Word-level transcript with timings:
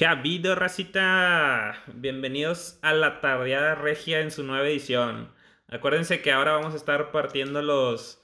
¿Qué 0.00 0.06
ha 0.06 0.12
habido, 0.12 0.54
racita? 0.54 1.76
Bienvenidos 1.92 2.78
a 2.80 2.94
la 2.94 3.20
Tardeada 3.20 3.74
Regia 3.74 4.20
en 4.20 4.30
su 4.30 4.42
nueva 4.42 4.66
edición. 4.66 5.28
Acuérdense 5.68 6.22
que 6.22 6.32
ahora 6.32 6.52
vamos 6.52 6.72
a 6.72 6.78
estar 6.78 7.12
partiendo 7.12 7.60
los. 7.60 8.18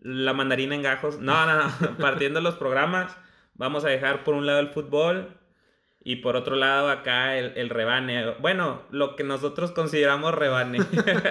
La 0.00 0.34
mandarina 0.34 0.76
en 0.76 0.82
gajos. 0.82 1.18
No, 1.18 1.44
no, 1.44 1.64
no. 1.64 1.96
partiendo 1.98 2.40
los 2.40 2.54
programas. 2.54 3.16
Vamos 3.54 3.84
a 3.84 3.88
dejar 3.88 4.22
por 4.22 4.34
un 4.34 4.46
lado 4.46 4.60
el 4.60 4.68
fútbol 4.68 5.36
y 6.04 6.14
por 6.14 6.36
otro 6.36 6.54
lado 6.54 6.90
acá 6.90 7.36
el, 7.36 7.54
el 7.56 7.70
rebane. 7.70 8.34
Bueno, 8.38 8.84
lo 8.92 9.16
que 9.16 9.24
nosotros 9.24 9.72
consideramos 9.72 10.32
rebane. 10.32 10.78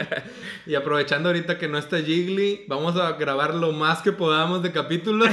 y 0.66 0.76
aprovechando 0.76 1.30
ahorita 1.30 1.58
que 1.58 1.70
no 1.70 1.78
está 1.78 2.00
Jiggly, 2.00 2.66
vamos 2.68 2.98
a 2.98 3.14
grabar 3.14 3.56
lo 3.56 3.72
más 3.72 4.02
que 4.02 4.12
podamos 4.12 4.62
de 4.62 4.74
capítulos. 4.74 5.30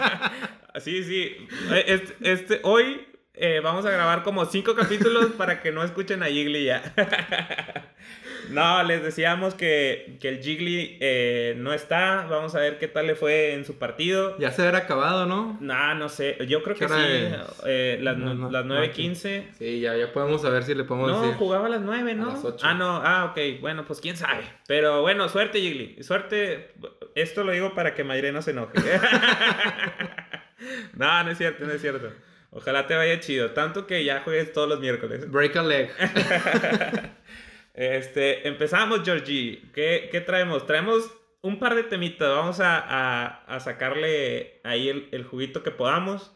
sí, 0.80 1.04
sí. 1.04 1.36
Este, 1.70 2.32
este, 2.32 2.60
hoy 2.64 3.06
eh, 3.38 3.60
vamos 3.62 3.84
a 3.84 3.90
grabar 3.90 4.22
como 4.22 4.46
cinco 4.46 4.74
capítulos 4.74 5.26
para 5.36 5.60
que 5.60 5.70
no 5.70 5.84
escuchen 5.84 6.22
a 6.22 6.26
Jiggly 6.26 6.64
ya. 6.64 6.82
no, 8.50 8.82
les 8.82 9.02
decíamos 9.02 9.54
que, 9.54 10.16
que 10.20 10.30
el 10.30 10.42
Jiggly 10.42 10.96
eh, 11.00 11.54
no 11.58 11.74
está. 11.74 12.26
Vamos 12.30 12.54
a 12.54 12.60
ver 12.60 12.78
qué 12.78 12.88
tal 12.88 13.06
le 13.06 13.14
fue 13.14 13.52
en 13.52 13.66
su 13.66 13.76
partido. 13.76 14.38
Ya 14.38 14.52
se 14.52 14.62
habrá 14.62 14.78
acabado, 14.78 15.26
¿no? 15.26 15.58
No, 15.60 15.94
no 15.94 16.08
sé. 16.08 16.38
Yo 16.48 16.62
creo 16.62 16.76
que 16.76 16.88
sí. 16.88 16.94
Eh, 17.66 17.98
las, 18.00 18.16
no, 18.16 18.50
las 18.50 18.64
9.15. 18.64 19.44
Sí, 19.58 19.80
ya, 19.80 19.94
ya 19.96 20.12
podemos 20.12 20.40
saber 20.40 20.62
si 20.62 20.74
le 20.74 20.84
podemos 20.84 21.10
no, 21.10 21.34
jugaba 21.34 21.66
a 21.66 21.70
las 21.70 21.82
9, 21.82 22.14
¿no? 22.14 22.30
A 22.30 22.32
las 22.32 22.44
8. 22.44 22.66
Ah, 22.66 22.72
no. 22.72 23.02
Ah, 23.04 23.26
ok. 23.26 23.60
Bueno, 23.60 23.84
pues 23.84 24.00
quién 24.00 24.16
sabe. 24.16 24.44
Pero 24.66 25.02
bueno, 25.02 25.28
suerte, 25.28 25.60
Jiggly. 25.60 26.02
Suerte. 26.02 26.72
Esto 27.14 27.44
lo 27.44 27.52
digo 27.52 27.74
para 27.74 27.94
que 27.94 28.02
Mayre 28.02 28.32
no 28.32 28.40
se 28.40 28.52
enoje. 28.52 28.78
no, 30.94 31.22
no 31.22 31.30
es 31.30 31.36
cierto, 31.36 31.66
no 31.66 31.72
es 31.72 31.82
cierto. 31.82 32.12
Ojalá 32.50 32.86
te 32.86 32.94
vaya 32.94 33.20
chido. 33.20 33.52
Tanto 33.52 33.86
que 33.86 34.04
ya 34.04 34.20
juegues 34.20 34.52
todos 34.52 34.68
los 34.68 34.80
miércoles. 34.80 35.30
Break 35.30 35.56
a 35.56 35.62
leg. 35.62 35.90
este, 37.74 38.48
empezamos, 38.48 39.02
Georgie. 39.04 39.62
¿Qué, 39.74 40.08
¿Qué, 40.10 40.20
traemos? 40.20 40.66
Traemos 40.66 41.10
un 41.42 41.58
par 41.58 41.74
de 41.74 41.84
temitas. 41.84 42.28
Vamos 42.28 42.60
a, 42.60 42.78
a, 42.78 43.44
a 43.44 43.60
sacarle 43.60 44.60
ahí 44.64 44.88
el, 44.88 45.08
el, 45.12 45.24
juguito 45.24 45.62
que 45.62 45.70
podamos. 45.70 46.34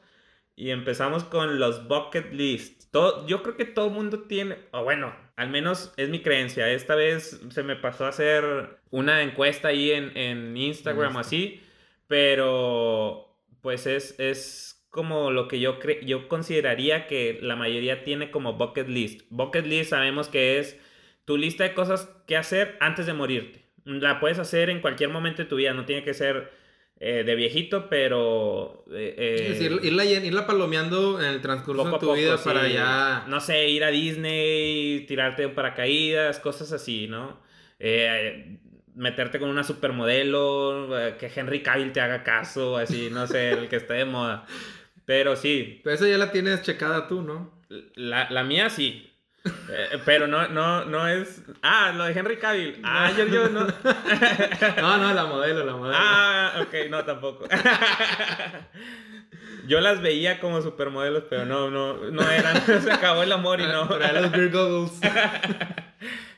Y 0.56 0.70
empezamos 0.70 1.25
con 1.25 1.58
los 1.58 1.89
bucket 1.89 2.33
lists. 2.33 2.91
Todo, 2.91 3.27
yo 3.27 3.42
creo 3.42 3.56
que 3.56 3.64
todo 3.64 3.86
el 3.86 3.92
mundo 3.92 4.22
tiene, 4.22 4.58
o 4.72 4.83
bueno, 4.83 5.14
al 5.36 5.48
menos 5.48 5.95
es 5.97 6.11
mi 6.11 6.20
creencia. 6.20 6.69
Esta 6.70 6.97
vez 6.97 7.41
se 7.50 7.62
me 7.62 7.77
pasó 7.77 8.05
a 8.05 8.08
hacer 8.08 8.78
una 8.91 9.22
encuesta 9.22 9.69
ahí 9.69 9.92
en, 9.92 10.14
en 10.17 10.56
Instagram 10.56 11.17
o 11.17 11.20
así. 11.20 11.62
Pero 12.08 13.30
pues 13.62 13.86
es, 13.86 14.19
es 14.19 14.69
como 14.91 15.30
lo 15.30 15.46
que 15.46 15.60
yo, 15.60 15.78
yo 16.02 16.28
consideraría 16.28 17.06
que 17.06 17.38
la 17.41 17.56
mayoría 17.56 18.02
tiene 18.02 18.30
como 18.30 18.55
bucket 18.55 18.88
list. 18.88 19.22
Bucket 19.30 19.64
list 19.64 19.91
sabemos 19.91 20.28
que 20.28 20.58
es 20.58 20.78
tu 21.24 21.36
lista 21.36 21.64
de 21.64 21.74
cosas 21.74 22.10
que 22.27 22.36
hacer 22.36 22.77
antes 22.80 23.06
de 23.06 23.14
morirte. 23.14 23.64
La 23.84 24.18
puedes 24.18 24.38
hacer 24.38 24.68
en 24.68 24.80
cualquier 24.80 25.11
momento 25.11 25.42
de 25.42 25.48
tu 25.48 25.56
vida, 25.56 25.72
no 25.72 25.84
tiene 25.84 26.02
que 26.02 26.12
ser 26.12 26.50
eh, 26.98 27.22
de 27.24 27.34
viejito, 27.36 27.88
pero... 27.88 28.84
Eh, 28.92 29.55
sí, 29.56 29.64
irla, 29.86 30.05
irla, 30.05 30.46
palomeando 30.46 31.20
en 31.20 31.27
el 31.27 31.41
transcurso 31.41 31.84
de 31.84 31.98
tu 31.98 32.12
vida 32.12 32.36
para 32.42 32.68
ya... 32.68 33.24
No 33.28 33.41
sé, 33.41 33.68
ir 33.68 33.84
a 33.84 33.88
Disney, 33.88 35.06
tirarte 35.06 35.44
en 35.44 35.55
paracaídas, 35.55 36.41
cosas 36.41 36.72
así, 36.72 37.06
¿no? 37.06 37.41
Eh, 37.78 38.58
meterte 38.96 39.38
con 39.38 39.48
una 39.48 39.62
supermodelo, 39.62 40.91
que 41.18 41.30
Henry 41.34 41.62
Cavill 41.62 41.92
te 41.92 42.00
haga 42.00 42.24
caso, 42.24 42.77
así, 42.77 43.08
no 43.11 43.27
sé, 43.27 43.52
el 43.52 43.68
que 43.68 43.77
esté 43.77 43.94
de 43.94 44.05
moda. 44.05 44.44
Pero 45.11 45.34
sí. 45.34 45.80
Pero 45.83 45.97
esa 45.97 46.06
ya 46.06 46.19
la 46.19 46.30
tienes 46.30 46.62
checada 46.62 47.08
tú, 47.08 47.20
¿no? 47.20 47.50
La, 47.97 48.30
la 48.30 48.44
mía 48.44 48.70
sí. 48.70 49.11
Eh, 49.44 49.98
pero 50.05 50.28
no, 50.28 50.46
no, 50.46 50.84
no 50.84 51.08
es. 51.08 51.42
Ah, 51.62 51.92
lo 51.92 52.05
de 52.05 52.12
Henry 52.12 52.36
Cavill. 52.36 52.80
Ah, 52.84 53.11
yo, 53.18 53.27
yo 53.27 53.48
no. 53.48 53.67
no, 54.80 54.98
no, 54.98 55.12
la 55.12 55.24
modelo, 55.24 55.67
la 55.67 55.74
modelo. 55.74 55.96
Ah, 55.98 56.62
ok, 56.62 56.89
no, 56.90 57.05
tampoco. 57.05 57.48
yo 59.67 59.80
las 59.80 60.01
veía 60.01 60.39
como 60.39 60.62
supermodelos, 60.62 61.24
pero 61.29 61.45
no, 61.45 61.73
no, 61.73 61.95
no 62.13 62.30
eran. 62.30 62.64
Se 62.64 62.92
acabó 62.92 63.24
el 63.24 63.33
amor 63.33 63.61
y 63.61 63.64
no. 63.64 63.89
Para 63.89 64.13
los 64.13 64.52
Goggles. 64.52 65.01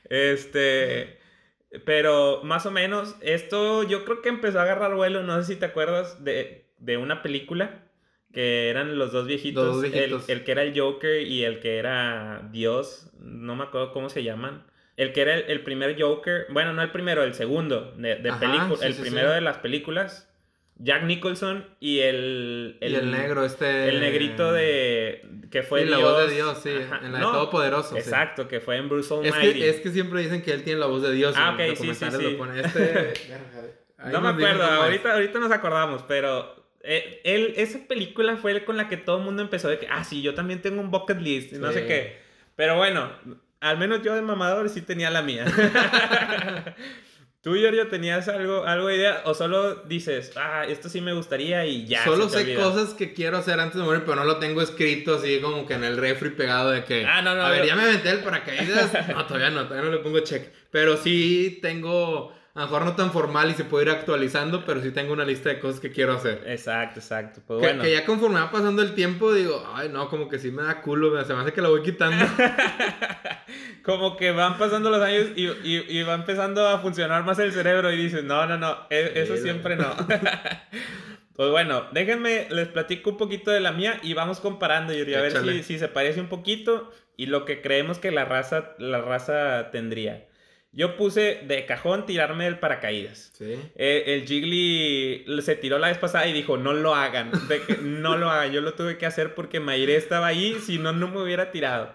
este. 0.08 1.20
Pero 1.84 2.40
más 2.42 2.64
o 2.64 2.70
menos, 2.70 3.16
esto 3.20 3.82
yo 3.82 4.06
creo 4.06 4.22
que 4.22 4.30
empezó 4.30 4.60
a 4.60 4.62
agarrar 4.62 4.94
vuelo. 4.94 5.24
No 5.24 5.42
sé 5.42 5.52
si 5.52 5.60
te 5.60 5.66
acuerdas 5.66 6.24
de, 6.24 6.70
de 6.78 6.96
una 6.96 7.20
película 7.20 7.82
que 8.32 8.70
eran 8.70 8.98
los 8.98 9.12
dos 9.12 9.26
viejitos, 9.26 9.84
El, 9.84 10.44
que 10.44 10.52
era 10.52 10.62
el 10.62 10.78
Joker 10.78 11.22
y 11.22 11.44
el 11.44 11.60
que 11.60 11.76
era 11.76 12.48
Dios, 12.50 13.10
no 13.20 13.54
me 13.56 13.64
acuerdo 13.64 13.92
cómo 13.92 14.08
se 14.08 14.22
llaman. 14.22 14.64
El 14.96 15.12
que 15.12 15.22
era 15.22 15.36
el, 15.36 15.62
primer 15.62 16.00
Joker, 16.00 16.46
bueno, 16.50 16.72
no 16.72 16.82
el 16.82 16.90
primero, 16.90 17.22
el 17.24 17.34
segundo 17.34 17.92
de, 17.96 18.16
de 18.16 18.32
película, 18.32 18.86
el 18.86 18.94
primero 18.94 19.30
de 19.30 19.40
las 19.40 19.58
películas. 19.58 20.28
Jack 20.76 21.04
Nicholson 21.04 21.66
y 21.78 22.00
el, 22.00 22.76
el, 22.80 22.92
y 22.92 22.94
el 22.96 23.10
negro, 23.10 23.44
este. 23.44 23.88
El 23.88 24.00
negrito 24.00 24.52
de. 24.52 25.24
que 25.50 25.62
fue 25.62 25.84
sí, 25.84 25.88
la 25.88 25.98
voz 25.98 26.26
de 26.26 26.34
Dios, 26.34 26.58
sí. 26.60 26.70
En 26.70 27.12
la 27.12 27.18
de 27.18 27.24
Todopoderoso. 27.24 27.96
Exacto, 27.96 28.48
que 28.48 28.60
fue 28.60 28.78
en 28.78 28.88
Bruce 28.88 29.12
Almighty. 29.14 29.46
Es 29.46 29.54
que, 29.54 29.68
es 29.68 29.80
que 29.80 29.90
siempre 29.90 30.22
dicen 30.22 30.42
que 30.42 30.52
él 30.52 30.64
tiene 30.64 30.80
la 30.80 30.86
voz 30.86 31.02
de 31.02 31.12
Dios. 31.12 31.34
Ah, 31.36 31.54
ok, 31.54 31.76
sí, 31.76 31.94
sí, 31.94 32.06
sí. 32.10 32.38
Este... 32.56 33.12
no 34.10 34.20
me 34.20 34.28
acuerdo, 34.30 34.64
ahorita, 34.64 35.12
ahorita 35.12 35.38
nos 35.38 35.52
acordamos, 35.52 36.02
pero 36.08 36.61
eh, 36.84 37.20
él, 37.24 37.54
esa 37.56 37.78
película 37.86 38.36
fue 38.36 38.64
con 38.64 38.76
la 38.76 38.88
que 38.88 38.96
todo 38.96 39.18
el 39.18 39.24
mundo 39.24 39.42
empezó 39.42 39.68
de 39.68 39.78
que, 39.78 39.86
ah, 39.88 40.04
sí, 40.04 40.22
yo 40.22 40.34
también 40.34 40.62
tengo 40.62 40.80
un 40.80 40.90
bucket 40.90 41.20
list, 41.20 41.52
no 41.52 41.72
sé 41.72 41.86
qué. 41.86 42.18
Pero 42.56 42.76
bueno, 42.76 43.10
al 43.60 43.78
menos 43.78 44.02
yo 44.02 44.14
de 44.14 44.22
mamador 44.22 44.68
sí 44.68 44.82
tenía 44.82 45.10
la 45.10 45.22
mía. 45.22 45.44
¿Tú, 47.42 47.56
Giorgio, 47.56 47.88
tenías 47.88 48.28
algo, 48.28 48.64
algo 48.64 48.86
de 48.86 48.96
idea? 48.96 49.22
¿O 49.24 49.34
solo 49.34 49.74
dices, 49.86 50.30
ah, 50.36 50.64
esto 50.68 50.88
sí 50.88 51.00
me 51.00 51.12
gustaría 51.12 51.66
y 51.66 51.86
ya? 51.86 52.04
Solo 52.04 52.28
sé 52.28 52.54
cosas 52.54 52.94
que 52.94 53.14
quiero 53.14 53.36
hacer 53.38 53.58
antes 53.58 53.78
de 53.78 53.82
morir, 53.82 54.02
pero 54.04 54.14
no 54.14 54.24
lo 54.24 54.38
tengo 54.38 54.62
escrito 54.62 55.16
así 55.16 55.40
como 55.40 55.66
que 55.66 55.74
en 55.74 55.82
el 55.82 55.96
refri 55.96 56.30
pegado 56.30 56.70
de 56.70 56.84
que. 56.84 57.04
Ah, 57.04 57.20
no, 57.20 57.34
no. 57.34 57.42
A 57.42 57.50
ver, 57.50 57.66
ya 57.66 57.74
me 57.74 57.82
aventé 57.82 58.10
el 58.10 58.20
paracaídas. 58.20 58.92
no, 59.08 59.26
todavía 59.26 59.50
no, 59.50 59.64
todavía 59.64 59.90
no 59.90 59.96
le 59.96 60.02
pongo 60.02 60.20
check. 60.20 60.52
Pero 60.70 60.96
sí 60.96 61.58
tengo 61.60 62.32
a 62.54 62.60
lo 62.60 62.66
mejor 62.66 62.84
no 62.84 62.94
tan 62.96 63.12
formal 63.12 63.50
y 63.50 63.54
se 63.54 63.64
puede 63.64 63.86
ir 63.86 63.90
actualizando, 63.90 64.66
pero 64.66 64.82
sí 64.82 64.90
tengo 64.90 65.14
una 65.14 65.24
lista 65.24 65.48
de 65.48 65.58
cosas 65.58 65.80
que 65.80 65.90
quiero 65.90 66.12
hacer. 66.12 66.44
Exacto, 66.46 67.00
exacto. 67.00 67.40
Pues 67.46 67.60
que, 67.60 67.66
bueno. 67.66 67.82
que 67.82 67.92
ya 67.92 68.04
conforme 68.04 68.40
va 68.40 68.50
pasando 68.50 68.82
el 68.82 68.94
tiempo, 68.94 69.32
digo, 69.32 69.66
ay, 69.74 69.88
no, 69.88 70.10
como 70.10 70.28
que 70.28 70.38
sí 70.38 70.50
me 70.50 70.62
da 70.62 70.82
culo, 70.82 71.24
se 71.24 71.32
me 71.32 71.40
hace 71.40 71.54
que 71.54 71.62
la 71.62 71.70
voy 71.70 71.82
quitando. 71.82 72.26
como 73.82 74.18
que 74.18 74.32
van 74.32 74.58
pasando 74.58 74.90
los 74.90 75.00
años 75.00 75.28
y, 75.34 75.46
y, 75.46 75.84
y, 75.88 76.02
va 76.02 76.12
empezando 76.12 76.68
a 76.68 76.78
funcionar 76.80 77.24
más 77.24 77.38
el 77.38 77.52
cerebro 77.52 77.90
y 77.90 77.96
dices, 77.96 78.22
no, 78.22 78.46
no, 78.46 78.58
no, 78.58 78.76
e, 78.90 79.12
eso 79.16 79.34
siempre 79.38 79.76
no. 79.76 79.86
pues 81.34 81.50
bueno, 81.50 81.86
déjenme, 81.92 82.48
les 82.50 82.68
platico 82.68 83.08
un 83.08 83.16
poquito 83.16 83.50
de 83.50 83.60
la 83.60 83.72
mía 83.72 83.98
y 84.02 84.12
vamos 84.12 84.40
comparando, 84.40 84.92
Yuri, 84.92 85.14
a 85.14 85.22
ver 85.22 85.32
si, 85.32 85.62
si 85.62 85.78
se 85.78 85.88
parece 85.88 86.20
un 86.20 86.28
poquito 86.28 86.90
y 87.16 87.26
lo 87.26 87.46
que 87.46 87.62
creemos 87.62 87.98
que 87.98 88.10
la 88.10 88.26
raza, 88.26 88.74
la 88.78 89.00
raza 89.00 89.70
tendría. 89.70 90.26
Yo 90.74 90.96
puse 90.96 91.40
de 91.46 91.66
cajón 91.66 92.06
tirarme 92.06 92.44
del 92.44 92.58
paracaídas. 92.58 93.30
Sí. 93.34 93.58
Eh, 93.76 94.04
el 94.06 94.26
Jiggly 94.26 95.26
se 95.42 95.54
tiró 95.54 95.78
la 95.78 95.88
vez 95.88 95.98
pasada 95.98 96.26
y 96.26 96.32
dijo, 96.32 96.56
no 96.56 96.72
lo 96.72 96.94
hagan. 96.94 97.30
no 97.82 98.16
lo 98.16 98.30
hagan. 98.30 98.52
Yo 98.52 98.62
lo 98.62 98.72
tuve 98.72 98.96
que 98.96 99.04
hacer 99.04 99.34
porque 99.34 99.60
Mayre 99.60 99.96
estaba 99.96 100.28
ahí, 100.28 100.56
si 100.60 100.78
no, 100.78 100.92
no 100.92 101.08
me 101.08 101.22
hubiera 101.22 101.50
tirado. 101.50 101.92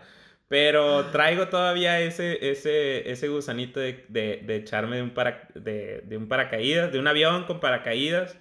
Pero 0.48 1.08
traigo 1.08 1.48
todavía 1.50 2.00
ese, 2.00 2.50
ese, 2.52 3.10
ese 3.12 3.28
gusanito 3.28 3.80
de, 3.80 4.06
de, 4.08 4.42
de 4.46 4.56
echarme 4.58 4.98
de 4.98 5.02
un, 5.02 5.10
para, 5.10 5.50
de, 5.56 6.02
de, 6.06 6.18
un 6.18 6.28
paracaídas, 6.28 6.92
de 6.92 7.00
un 7.00 7.08
avión 7.08 7.46
con 7.46 7.60
paracaídas. 7.60 8.38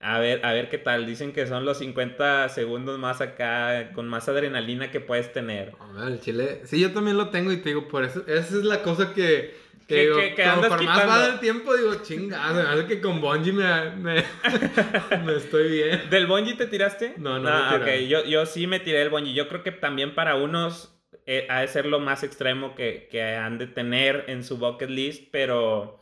A 0.00 0.18
ver, 0.18 0.44
a 0.44 0.52
ver 0.52 0.68
qué 0.68 0.78
tal. 0.78 1.06
Dicen 1.06 1.32
que 1.32 1.46
son 1.46 1.64
los 1.64 1.78
50 1.78 2.48
segundos 2.50 2.98
más 2.98 3.20
acá, 3.20 3.92
con 3.94 4.08
más 4.08 4.28
adrenalina 4.28 4.90
que 4.90 5.00
puedes 5.00 5.32
tener. 5.32 5.72
el 6.06 6.20
chile. 6.20 6.60
Sí, 6.64 6.80
yo 6.80 6.92
también 6.92 7.16
lo 7.16 7.30
tengo 7.30 7.52
y 7.52 7.58
te 7.58 7.70
digo, 7.70 7.88
por 7.88 8.04
eso, 8.04 8.22
esa 8.26 8.56
es 8.56 8.64
la 8.64 8.82
cosa 8.82 9.14
que 9.14 9.54
que, 9.86 10.00
digo, 10.00 10.16
que, 10.16 10.34
que 10.34 10.42
andas 10.42 10.70
por 10.70 10.82
más 10.82 11.08
va 11.08 11.28
del 11.28 11.40
tiempo, 11.40 11.76
digo, 11.76 11.94
chingada, 12.02 12.52
me 12.54 12.68
hace 12.70 12.86
que 12.86 13.00
con 13.00 13.20
Bonji 13.20 13.52
me, 13.52 13.90
me, 13.96 14.24
me, 15.24 15.36
estoy 15.36 15.70
bien. 15.70 16.02
¿Del 16.08 16.26
Bonji 16.26 16.54
te 16.54 16.66
tiraste? 16.66 17.14
No, 17.18 17.38
no, 17.38 17.50
ah, 17.50 17.78
okay. 17.80 18.08
yo, 18.08 18.24
yo 18.24 18.46
sí 18.46 18.66
me 18.66 18.80
tiré 18.80 19.02
el 19.02 19.10
Bonji. 19.10 19.34
Yo 19.34 19.48
creo 19.48 19.62
que 19.62 19.72
también 19.72 20.14
para 20.14 20.36
unos 20.36 20.96
eh, 21.26 21.46
ha 21.50 21.60
de 21.60 21.68
ser 21.68 21.86
lo 21.86 22.00
más 22.00 22.22
extremo 22.22 22.74
que, 22.74 23.08
que 23.10 23.22
han 23.22 23.58
de 23.58 23.66
tener 23.66 24.24
en 24.28 24.44
su 24.44 24.56
bucket 24.58 24.90
list, 24.90 25.28
pero... 25.30 26.00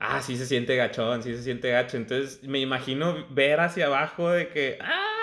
Ah, 0.00 0.20
sí 0.22 0.36
se 0.36 0.46
siente 0.46 0.76
gachón, 0.76 1.22
sí 1.22 1.34
se 1.34 1.42
siente 1.42 1.70
gacho. 1.70 1.96
Entonces 1.96 2.42
me 2.42 2.60
imagino 2.60 3.26
ver 3.30 3.60
hacia 3.60 3.86
abajo 3.86 4.30
de 4.30 4.48
que... 4.48 4.78
¡Ah! 4.80 5.18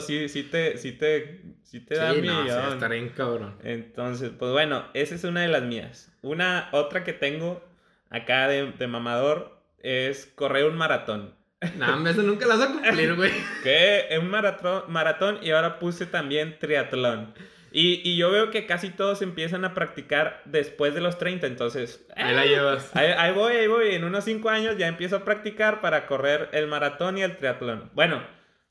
sí, 0.00 0.28
sí 0.28 0.44
te, 0.44 0.78
sí 0.78 0.92
te, 0.92 1.42
sí 1.62 1.80
te 1.80 1.96
da 1.96 2.14
sí, 2.14 2.22
no, 2.22 2.72
estaré 2.72 2.98
en 2.98 3.08
cabrón. 3.10 3.56
Entonces, 3.62 4.30
pues 4.38 4.52
bueno, 4.52 4.84
esa 4.94 5.14
es 5.14 5.24
una 5.24 5.40
de 5.40 5.48
las 5.48 5.62
mías. 5.62 6.12
Una, 6.22 6.68
otra 6.72 7.04
que 7.04 7.12
tengo 7.12 7.64
acá 8.10 8.48
de, 8.48 8.72
de 8.72 8.86
mamador 8.86 9.58
es 9.78 10.26
correr 10.26 10.64
un 10.66 10.76
maratón. 10.76 11.34
No, 11.76 12.08
eso 12.08 12.22
nunca 12.22 12.46
lo 12.46 12.58
vas 12.58 12.68
a 12.68 12.72
cumplir, 12.72 13.14
güey. 13.14 13.30
es 13.64 14.18
un 14.18 14.28
maratón, 14.28 14.82
maratón 14.88 15.38
y 15.42 15.50
ahora 15.50 15.78
puse 15.78 16.06
también 16.06 16.58
triatlón. 16.58 17.34
Y, 17.72 18.02
y, 18.08 18.16
yo 18.16 18.30
veo 18.30 18.50
que 18.50 18.66
casi 18.66 18.90
todos 18.90 19.22
empiezan 19.22 19.64
a 19.64 19.72
practicar 19.72 20.42
después 20.44 20.94
de 20.94 21.00
los 21.00 21.18
30, 21.18 21.46
entonces... 21.46 22.04
Ahí 22.14 22.34
la 22.34 22.44
llevas. 22.44 22.94
Ahí, 22.94 23.32
voy, 23.32 23.54
ahí 23.54 23.66
voy. 23.66 23.94
En 23.94 24.04
unos 24.04 24.24
5 24.24 24.48
años 24.50 24.76
ya 24.76 24.88
empiezo 24.88 25.16
a 25.16 25.24
practicar 25.24 25.80
para 25.80 26.06
correr 26.06 26.50
el 26.52 26.66
maratón 26.66 27.16
y 27.16 27.22
el 27.22 27.36
triatlón. 27.36 27.90
Bueno, 27.94 28.22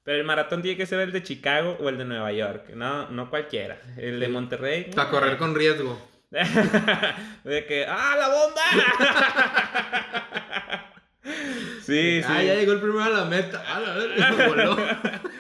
pero 0.03 0.17
el 0.17 0.23
maratón 0.23 0.61
tiene 0.61 0.77
que 0.77 0.85
ser 0.85 0.99
el 0.99 1.11
de 1.11 1.23
Chicago 1.23 1.77
o 1.79 1.89
el 1.89 1.97
de 1.97 2.05
Nueva 2.05 2.31
York. 2.31 2.69
No, 2.75 3.09
no 3.09 3.29
cualquiera. 3.29 3.81
El 3.97 4.19
de 4.19 4.27
Monterrey... 4.27 4.91
Para 4.95 5.09
correr 5.09 5.37
con 5.37 5.55
riesgo. 5.55 5.99
de 6.31 7.65
que... 7.65 7.85
¡Ah, 7.87 8.15
la 8.17 8.29
bomba! 8.29 8.61
sí, 11.81 12.21
sí. 12.21 12.23
Ah, 12.27 12.43
ya 12.43 12.53
llegó 12.53 12.73
el 12.73 12.79
primero 12.79 13.03
a 13.03 13.09
la 13.09 13.25
meta. 13.25 13.63
Ah, 13.67 13.79
la 13.79 14.47
voló. 14.47 14.77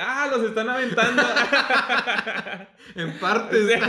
ah, 0.00 0.28
los 0.30 0.42
están 0.44 0.68
aventando. 0.68 1.22
en 2.94 3.18
partes. 3.18 3.80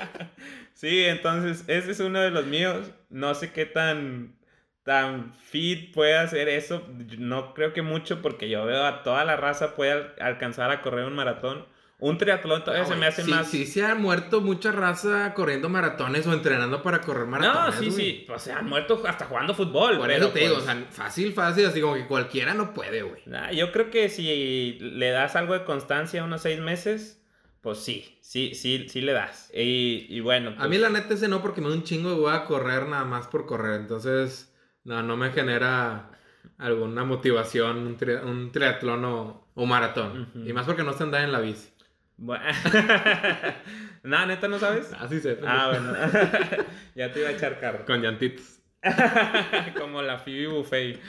sí, 0.74 1.04
entonces 1.04 1.64
ese 1.68 1.92
es 1.92 2.00
uno 2.00 2.20
de 2.20 2.30
los 2.30 2.46
míos. 2.46 2.90
No 3.10 3.34
sé 3.34 3.52
qué 3.52 3.66
tan 3.66 4.36
tan 4.82 5.34
fit 5.36 5.94
puede 5.94 6.16
hacer 6.16 6.48
eso. 6.48 6.86
No 7.18 7.52
creo 7.54 7.72
que 7.72 7.82
mucho 7.82 8.22
porque 8.22 8.48
yo 8.48 8.64
veo 8.64 8.86
a 8.86 9.02
toda 9.02 9.24
la 9.24 9.36
raza 9.36 9.76
puede 9.76 10.12
alcanzar 10.20 10.70
a 10.70 10.80
correr 10.80 11.04
un 11.04 11.14
maratón. 11.14 11.66
Un 12.00 12.16
triatlón 12.16 12.62
todavía 12.62 12.86
se 12.86 12.94
me 12.94 13.06
hace 13.06 13.24
más. 13.24 13.48
Sí, 13.48 13.66
se 13.66 13.84
ha 13.84 13.96
muerto 13.96 14.40
mucha 14.40 14.70
raza 14.70 15.34
corriendo 15.34 15.68
maratones 15.68 16.24
o 16.28 16.32
entrenando 16.32 16.80
para 16.80 17.00
correr 17.00 17.26
maratones. 17.26 17.74
No, 17.74 17.82
sí, 17.82 17.90
sí. 17.90 18.26
O 18.32 18.38
sea, 18.38 18.58
han 18.58 18.68
muerto 18.68 19.02
hasta 19.04 19.24
jugando 19.24 19.52
fútbol. 19.52 19.98
Por 19.98 20.10
eso 20.12 20.28
te 20.28 20.40
digo, 20.40 20.54
pues 20.54 20.68
o 20.68 20.70
sea, 20.70 20.86
fácil, 20.90 21.32
fácil, 21.32 21.66
así 21.66 21.80
como 21.80 21.94
que 21.94 22.06
cualquiera 22.06 22.54
no 22.54 22.72
puede, 22.72 23.02
güey. 23.02 23.22
yo 23.52 23.72
creo 23.72 23.90
que 23.90 24.08
si 24.10 24.78
le 24.80 25.10
das 25.10 25.34
algo 25.34 25.54
de 25.54 25.64
constancia 25.64 26.22
unos 26.22 26.42
seis 26.42 26.60
meses, 26.60 27.20
pues 27.62 27.78
sí, 27.78 28.16
sí, 28.20 28.54
sí, 28.54 28.86
sí 28.88 29.00
le 29.00 29.12
das. 29.12 29.50
Y, 29.52 30.20
bueno. 30.20 30.50
A 30.50 30.68
mí 30.68 30.78
pues 30.78 30.80
la 30.80 30.90
neta 30.90 31.14
ese 31.14 31.26
no, 31.26 31.42
porque 31.42 31.60
me 31.60 31.68
da 31.68 31.74
un 31.74 31.82
chingo 31.82 32.10
de 32.10 32.16
voy 32.16 32.32
a 32.32 32.44
correr 32.44 32.86
nada 32.86 33.04
más 33.04 33.26
por 33.26 33.44
correr. 33.44 33.80
Entonces, 33.80 34.54
no, 34.84 35.02
no 35.02 35.16
me 35.16 35.32
genera 35.32 36.12
alguna 36.58 37.02
motivación 37.02 37.98
un, 38.24 38.52
triatlón 38.52 39.04
o, 39.04 39.66
maratón. 39.66 40.28
Y 40.46 40.52
más 40.52 40.64
porque 40.64 40.84
no 40.84 40.92
se 40.92 41.02
anda 41.02 41.24
en 41.24 41.32
la 41.32 41.40
bici. 41.40 41.70
Bueno. 42.18 42.44
no, 44.02 44.26
neta, 44.26 44.48
¿no 44.48 44.58
sabes? 44.58 44.92
Ah, 44.98 45.06
sí 45.08 45.20
sé. 45.20 45.38
Ah, 45.46 45.70
bueno. 45.70 45.92
ya 46.94 47.12
te 47.12 47.20
iba 47.20 47.28
a 47.28 47.32
echar 47.32 47.60
carro. 47.60 47.86
Con 47.86 48.02
llantitos. 48.02 48.58
Como 49.78 50.02
la 50.02 50.18
Phoebe 50.18 50.48
Buffet. 50.48 51.00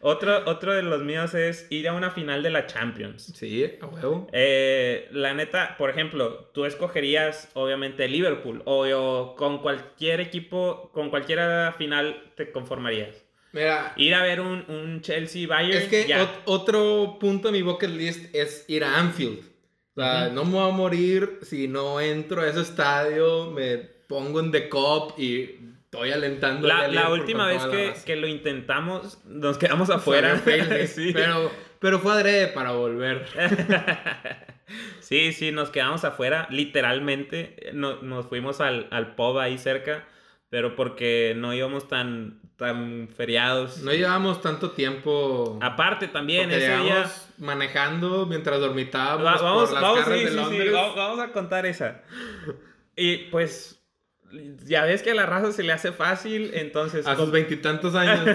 otro, 0.00 0.42
otro 0.46 0.74
de 0.74 0.82
los 0.82 1.02
míos 1.02 1.34
es 1.34 1.66
ir 1.70 1.88
a 1.88 1.92
una 1.92 2.10
final 2.10 2.42
de 2.42 2.50
la 2.50 2.66
Champions. 2.66 3.32
Sí, 3.34 3.64
a 3.80 3.86
huevo. 3.86 4.28
Eh, 4.32 5.08
la 5.12 5.34
neta, 5.34 5.76
por 5.78 5.90
ejemplo, 5.90 6.50
tú 6.52 6.64
escogerías 6.64 7.48
obviamente 7.54 8.08
Liverpool 8.08 8.62
o, 8.66 9.34
con 9.36 9.58
cualquier 9.62 10.20
equipo, 10.20 10.90
con 10.92 11.10
cualquier 11.10 11.72
final 11.74 12.32
te 12.36 12.50
conformarías. 12.50 13.24
Mira, 13.52 13.94
ir 13.96 14.14
a 14.14 14.22
ver 14.22 14.40
un, 14.40 14.64
un 14.68 15.00
Chelsea 15.00 15.46
Bayern. 15.46 15.82
Es 15.82 15.88
que 15.88 16.14
otro 16.44 17.18
punto 17.18 17.48
de 17.48 17.52
mi 17.52 17.62
bucket 17.62 17.90
list 17.90 18.34
es 18.34 18.64
ir 18.68 18.84
a 18.84 18.98
Anfield. 18.98 19.55
O 19.96 20.00
sea, 20.00 20.28
no 20.28 20.44
me 20.44 20.52
voy 20.52 20.68
a 20.68 20.72
morir 20.74 21.38
si 21.40 21.68
no 21.68 22.00
entro 22.00 22.42
a 22.42 22.48
ese 22.48 22.60
estadio, 22.60 23.50
me 23.50 23.78
pongo 23.78 24.40
en 24.40 24.52
The 24.52 24.68
Cop 24.68 25.18
y 25.18 25.58
estoy 25.84 26.10
alentando. 26.10 26.68
La, 26.68 26.86
la 26.88 27.08
última 27.08 27.46
vez 27.46 27.64
que, 27.64 27.94
que, 28.04 28.16
lo 28.16 28.26
intentamos, 28.26 29.24
nos 29.24 29.56
quedamos 29.56 29.88
afuera. 29.88 30.38
sí. 30.86 31.12
pero, 31.14 31.50
pero 31.78 31.98
fue 31.98 32.12
adrede 32.12 32.48
para 32.48 32.72
volver. 32.72 33.26
sí, 35.00 35.32
sí, 35.32 35.50
nos 35.50 35.70
quedamos 35.70 36.04
afuera, 36.04 36.46
literalmente. 36.50 37.56
nos 37.72 38.26
fuimos 38.26 38.60
al, 38.60 38.88
al 38.90 39.14
pub 39.14 39.38
ahí 39.38 39.56
cerca, 39.56 40.06
pero 40.56 40.74
porque 40.74 41.34
no 41.36 41.52
íbamos 41.52 41.86
tan, 41.86 42.40
tan 42.56 43.10
feriados. 43.14 43.82
No 43.82 43.92
llevábamos 43.92 44.40
tanto 44.40 44.70
tiempo. 44.70 45.58
Aparte 45.60 46.08
también, 46.08 46.50
ese 46.50 46.78
día... 46.78 47.12
manejando 47.36 48.24
mientras 48.24 48.58
dormitábamos 48.58 49.42
vamos, 49.42 49.64
por 49.68 49.72
las 49.74 49.82
vamos, 49.82 50.08
de 50.08 50.30
Londres. 50.30 50.72
vamos, 50.72 51.20
a 51.20 51.30
contar 51.32 51.66
esa. 51.66 52.00
Y 52.96 53.28
pues 53.28 53.82
ya 54.64 54.86
ves 54.86 55.02
que 55.02 55.10
a 55.10 55.14
la 55.14 55.26
raza 55.26 55.52
se 55.52 55.62
le 55.62 55.74
hace 55.74 55.92
fácil, 55.92 56.52
entonces... 56.54 57.06
A 57.06 57.16
sus 57.16 57.30
veintitantos 57.30 57.94
años. 57.94 58.26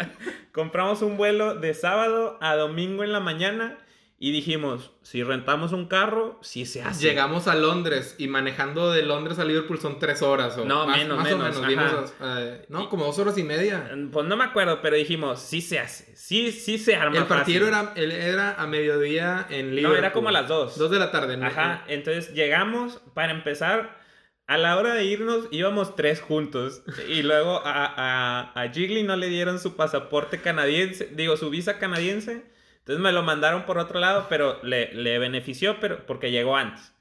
compramos 0.52 1.02
un 1.02 1.16
vuelo 1.16 1.56
de 1.56 1.74
sábado 1.74 2.38
a 2.40 2.54
domingo 2.54 3.02
en 3.02 3.10
la 3.10 3.18
mañana 3.18 3.76
y 4.18 4.32
dijimos, 4.32 4.92
si 5.02 5.22
rentamos 5.22 5.72
un 5.72 5.88
carro, 5.88 6.38
sí 6.40 6.64
se 6.64 6.82
hace. 6.82 7.06
Llegamos 7.06 7.48
a 7.48 7.54
Londres 7.54 8.14
y 8.16 8.28
manejando 8.28 8.90
de 8.90 9.02
Londres 9.02 9.38
a 9.38 9.44
Liverpool 9.44 9.78
son 9.78 9.98
tres 9.98 10.22
horas 10.22 10.56
o 10.56 10.64
no, 10.64 10.86
menos, 10.86 11.22
menos. 11.22 11.56
O 11.56 11.62
menos. 11.62 12.14
Eh, 12.22 12.64
no, 12.70 12.88
como 12.88 13.04
dos 13.04 13.18
horas 13.18 13.36
y 13.36 13.42
media. 13.42 13.90
Pues 14.10 14.26
no 14.26 14.38
me 14.38 14.44
acuerdo, 14.44 14.80
pero 14.80 14.96
dijimos, 14.96 15.40
sí 15.40 15.60
se 15.60 15.78
hace, 15.78 16.16
sí, 16.16 16.50
sí 16.50 16.78
se 16.78 16.96
arma. 16.96 17.18
El 17.18 17.26
partido 17.26 17.68
era, 17.68 17.92
era 17.94 18.54
a 18.54 18.66
mediodía 18.66 19.46
en 19.50 19.74
Liverpool. 19.74 19.92
No, 19.92 19.98
era 19.98 20.12
como 20.14 20.30
a 20.30 20.32
las 20.32 20.48
dos. 20.48 20.78
Dos 20.78 20.90
de 20.90 20.98
la 20.98 21.10
tarde. 21.10 21.38
Ajá, 21.44 21.84
entonces 21.86 22.32
llegamos, 22.32 23.02
para 23.12 23.32
empezar, 23.32 24.00
a 24.46 24.56
la 24.56 24.78
hora 24.78 24.94
de 24.94 25.04
irnos 25.04 25.48
íbamos 25.50 25.94
tres 25.94 26.22
juntos 26.22 26.82
y 27.08 27.22
luego 27.22 27.60
a, 27.66 28.52
a, 28.54 28.62
a 28.62 28.72
Jiggly 28.72 29.02
no 29.02 29.16
le 29.16 29.28
dieron 29.28 29.58
su 29.58 29.76
pasaporte 29.76 30.40
canadiense, 30.40 31.10
digo, 31.12 31.36
su 31.36 31.50
visa 31.50 31.78
canadiense 31.78 32.55
entonces 32.86 33.02
me 33.02 33.10
lo 33.10 33.24
mandaron 33.24 33.64
por 33.64 33.78
otro 33.78 33.98
lado, 33.98 34.26
pero 34.28 34.60
le, 34.62 34.94
le 34.94 35.18
benefició 35.18 35.80
pero, 35.80 36.06
porque 36.06 36.30
llegó 36.30 36.56
antes. 36.56 36.92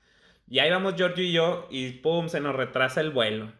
Y 0.49 0.57
ahí 0.57 0.71
vamos 0.71 0.95
Giorgio 0.95 1.23
y 1.23 1.31
yo 1.31 1.67
y 1.69 1.91
pum, 1.91 2.27
se 2.27 2.39
nos 2.39 2.55
retrasa 2.55 3.01
el 3.01 3.11
vuelo. 3.11 3.51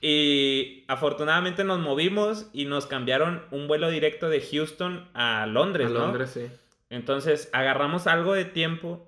Y 0.00 0.84
afortunadamente 0.88 1.62
nos 1.62 1.78
movimos 1.78 2.48
y 2.54 2.64
nos 2.64 2.86
cambiaron 2.86 3.44
un 3.50 3.68
vuelo 3.68 3.90
directo 3.90 4.30
de 4.30 4.40
Houston 4.40 5.06
a 5.12 5.44
Londres, 5.44 5.88
a 5.88 5.90
Londres, 5.90 6.30
sí. 6.30 6.46
Entonces 6.88 7.50
agarramos 7.52 8.06
algo 8.06 8.32
de 8.32 8.46
tiempo, 8.46 9.06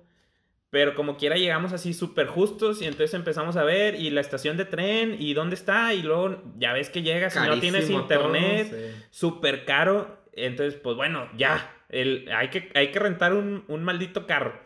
pero 0.69 0.93
como 0.93 1.17
quiera 1.17 1.37
llegamos 1.37 1.73
así 1.73 1.95
súper 1.95 2.27
justos 2.27 2.83
y 2.83 2.85
entonces 2.85 3.15
empezamos 3.15 3.57
a 3.57 3.63
ver 3.63 3.95
y 3.95 4.11
la 4.11 4.21
estación 4.21 4.57
de 4.57 4.65
tren 4.65 5.15
y 5.17 5.33
dónde 5.33 5.55
está 5.55 5.95
y 5.95 6.03
luego 6.03 6.39
ya 6.59 6.71
ves 6.71 6.91
que 6.91 7.01
llegas 7.01 7.35
y 7.35 7.39
no 7.39 7.59
tienes 7.59 7.89
internet, 7.89 8.95
súper 9.09 9.65
caro. 9.65 10.21
Entonces, 10.33 10.79
pues 10.79 10.95
bueno, 10.95 11.27
ya, 11.35 11.71
hay, 11.93 12.49
que, 12.49 12.71
hay 12.73 12.91
que 12.91 12.99
rentar 12.99 13.33
un, 13.33 13.83
maldito 13.83 14.25
carro. 14.27 14.59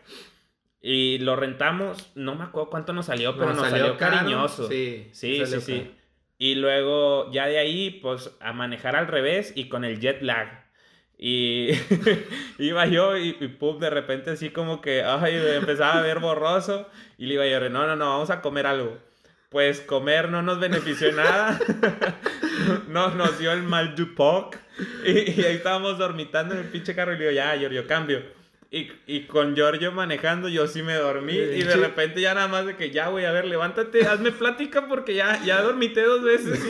Y 0.80 1.18
lo 1.18 1.36
rentamos, 1.36 2.12
no 2.14 2.34
me 2.36 2.44
acuerdo 2.44 2.70
cuánto 2.70 2.92
nos 2.92 3.06
salió, 3.06 3.36
pero 3.36 3.52
nos, 3.52 3.68
salió, 3.68 3.96
cariñoso. 3.96 4.68
Sí, 4.68 5.08
sí, 5.12 5.44
sí. 5.44 5.60
sí. 5.60 5.90
Y 6.38 6.54
luego 6.54 7.30
ya 7.32 7.46
de 7.46 7.58
ahí, 7.58 7.98
pues 8.00 8.30
a 8.40 8.52
manejar 8.52 8.94
al 8.94 9.08
revés 9.08 9.52
y 9.56 9.68
con 9.68 9.84
el 9.84 9.98
jet 9.98 10.22
lag. 10.22 10.66
Y 11.18 11.70
iba 12.58 12.86
yo 12.86 13.16
y, 13.16 13.36
y 13.40 13.48
pum, 13.48 13.80
de 13.80 13.90
repente 13.90 14.30
así 14.30 14.50
como 14.50 14.80
que, 14.80 15.02
ay, 15.02 15.34
empezaba 15.56 15.98
a 15.98 16.02
ver 16.02 16.20
borroso. 16.20 16.88
Y 17.18 17.26
le 17.26 17.34
iba 17.34 17.46
yo, 17.46 17.68
no, 17.68 17.86
no, 17.88 17.96
no, 17.96 18.10
vamos 18.10 18.30
a 18.30 18.40
comer 18.40 18.66
algo. 18.66 18.96
Pues 19.50 19.80
comer 19.80 20.28
no 20.30 20.42
nos 20.42 20.60
benefició 20.60 21.10
nada. 21.12 21.58
no, 22.88 23.10
nos 23.14 23.38
dio 23.38 23.50
el 23.52 23.64
mal 23.64 23.96
du 23.96 24.14
poc. 24.78 25.06
Y, 25.06 25.42
ahí 25.44 25.56
estábamos 25.56 25.98
dormitando 25.98 26.54
en 26.54 26.60
el 26.60 26.66
pinche 26.66 26.94
carro 26.94 27.12
y 27.12 27.18
le 27.18 27.28
digo, 27.28 27.32
ya, 27.32 27.56
Giorgio, 27.56 27.86
cambio. 27.86 28.22
Y, 28.70 28.90
y, 29.06 29.22
con 29.22 29.54
Giorgio 29.54 29.92
manejando, 29.92 30.48
yo 30.48 30.66
sí 30.66 30.82
me 30.82 30.94
dormí. 30.94 31.32
Y 31.32 31.62
de 31.62 31.76
repente 31.76 32.20
ya 32.20 32.34
nada 32.34 32.48
más 32.48 32.66
de 32.66 32.76
que 32.76 32.90
ya, 32.90 33.08
voy 33.08 33.24
a 33.24 33.32
ver, 33.32 33.46
levántate, 33.46 34.06
hazme 34.06 34.30
plática 34.30 34.86
porque 34.88 35.14
ya, 35.14 35.42
ya 35.42 35.62
dormité 35.62 36.02
dos 36.02 36.22
veces 36.22 36.60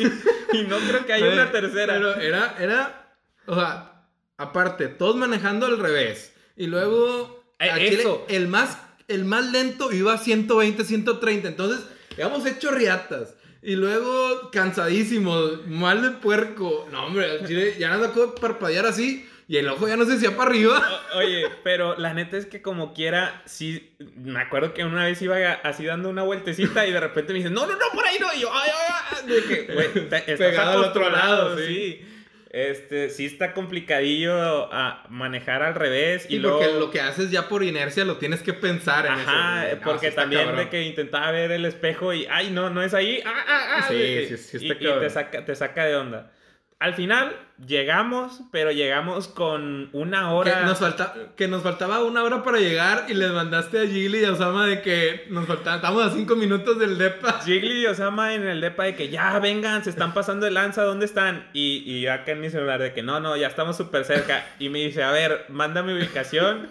y, 0.53 0.62
no 0.62 0.79
creo 0.79 1.05
que 1.07 1.12
haya 1.12 1.33
una 1.33 1.50
tercera. 1.50 1.95
Pero 1.95 2.15
era, 2.15 2.55
era, 2.61 3.17
o 3.47 3.55
sea, 3.57 4.05
aparte, 4.37 4.87
todos 4.87 5.17
manejando 5.17 5.67
al 5.67 5.79
revés. 5.79 6.33
Y 6.57 6.69
luego, 6.69 7.45
eh, 7.59 7.88
eso. 7.93 8.25
el 8.29 8.47
más, 8.47 8.79
el 9.09 9.25
más 9.25 9.50
lento 9.50 9.93
iba 9.93 10.15
a 10.15 10.19
120, 10.19 10.85
130. 10.85 11.49
Entonces, 11.49 11.85
habíamos 12.12 12.47
hecho 12.47 12.71
riatas. 12.71 13.35
Y 13.62 13.75
luego, 13.75 14.50
cansadísimo, 14.50 15.35
mal 15.67 16.03
de 16.03 16.11
puerco. 16.11 16.88
No, 16.93 17.07
hombre, 17.07 17.75
ya 17.79 17.97
no 17.97 18.12
puedo 18.12 18.35
parpadear 18.35 18.87
así. 18.87 19.29
Y 19.50 19.57
el 19.57 19.69
ojo 19.69 19.88
ya 19.88 19.97
no 19.97 20.05
se 20.05 20.12
hacía 20.12 20.37
para 20.37 20.50
arriba. 20.50 20.83
oye, 21.15 21.47
pero 21.65 21.97
la 21.97 22.12
neta 22.12 22.37
es 22.37 22.45
que 22.45 22.61
como 22.61 22.93
quiera, 22.93 23.43
sí, 23.47 23.97
me 24.15 24.41
acuerdo 24.41 24.75
que 24.75 24.85
una 24.85 25.07
vez 25.07 25.23
iba 25.23 25.37
así 25.65 25.87
dando 25.87 26.11
una 26.11 26.23
vueltecita 26.23 26.87
y 26.87 26.93
de 26.93 27.00
repente 27.00 27.33
me 27.33 27.38
dice, 27.38 27.50
no, 27.50 27.67
no, 27.67 27.73
no, 27.73 27.87
por 27.95 28.05
ahí 28.07 28.19
no. 28.21 28.33
Y 28.35 28.41
yo, 28.41 28.50
ay, 28.53 28.71
ay, 28.71 28.95
ay. 29.11 29.27
De 29.27 29.43
que, 29.45 29.73
güey, 29.73 30.37
Pegado 30.37 30.79
al 30.79 30.85
otro 30.85 31.09
lado, 31.09 31.57
sí. 31.59 32.07
Este, 32.50 33.11
sí 33.11 33.26
está 33.26 33.52
complicadillo 33.52 34.73
a 34.73 35.05
manejar 35.11 35.62
al 35.62 35.75
revés. 35.75 36.26
Y, 36.31 36.38
porque 36.40 36.73
lo 36.73 36.90
que 36.90 37.00
haces 37.00 37.31
ya 37.31 37.49
por 37.49 37.62
inercia 37.62 38.05
lo 38.05 38.17
tienes 38.17 38.43
que 38.43 38.55
pensar 38.55 39.05
en 39.07 39.12
Ajá, 39.12 39.67
porque 39.85 40.11
también 40.11 40.57
de 40.57 40.69
que 40.71 40.83
intentaba 40.83 41.31
ver 41.31 41.50
el 41.50 41.67
espejo 41.67 42.14
y, 42.14 42.26
ay, 42.31 42.50
no, 42.50 42.71
no 42.71 42.83
es 42.83 42.95
ahí. 42.95 43.21
Ah, 43.25 43.45
ah, 43.47 43.67
ah, 43.76 43.87
sí, 43.88 44.26
sí, 44.28 44.37
sí, 44.38 44.69
está 44.69 44.83
y, 44.83 44.87
y 44.87 45.00
te, 45.00 45.11
saca, 45.11 45.45
te 45.45 45.55
saca 45.55 45.85
de 45.85 45.97
onda. 45.97 46.33
Al 46.81 46.95
final 46.95 47.35
llegamos, 47.67 48.41
pero 48.53 48.71
llegamos 48.71 49.27
con 49.27 49.91
una 49.93 50.33
hora. 50.33 50.61
Que 50.61 50.65
nos, 50.67 50.79
falta, 50.79 51.15
que 51.37 51.49
nos 51.49 51.63
faltaba 51.63 52.05
una 52.05 52.23
hora 52.23 52.45
para 52.45 52.59
llegar 52.59 53.07
y 53.09 53.15
les 53.15 53.33
mandaste 53.33 53.81
a 53.81 53.87
Gigli 53.87 54.21
y 54.21 54.25
a 54.25 54.33
Osama 54.33 54.65
de 54.67 54.81
que 54.81 55.27
nos 55.29 55.47
faltaban, 55.47 55.81
estamos 55.81 56.05
a 56.05 56.11
cinco 56.11 56.37
minutos 56.37 56.79
del 56.79 56.97
depa. 56.97 57.41
Gigli 57.45 57.83
y 57.83 57.87
Osama 57.87 58.35
en 58.35 58.47
el 58.47 58.61
depa 58.61 58.85
de 58.85 58.95
que 58.95 59.09
ya 59.09 59.37
vengan, 59.41 59.83
se 59.83 59.91
están 59.91 60.15
pasando 60.15 60.45
de 60.45 60.53
lanza, 60.53 60.85
¿dónde 60.85 61.07
están? 61.07 61.49
Y, 61.53 61.79
y 61.79 62.07
acá 62.07 62.33
en 62.33 62.41
mi 62.41 62.51
celular 62.51 62.81
de 62.81 62.93
que 62.93 63.03
no, 63.03 63.19
no, 63.19 63.37
ya 63.37 63.49
estamos 63.49 63.77
súper 63.77 64.05
cerca. 64.05 64.47
Y 64.61 64.69
me 64.69 64.79
dice, 64.79 65.03
a 65.03 65.11
ver, 65.11 65.47
manda 65.49 65.83
mi 65.83 65.93
ubicación, 65.95 66.69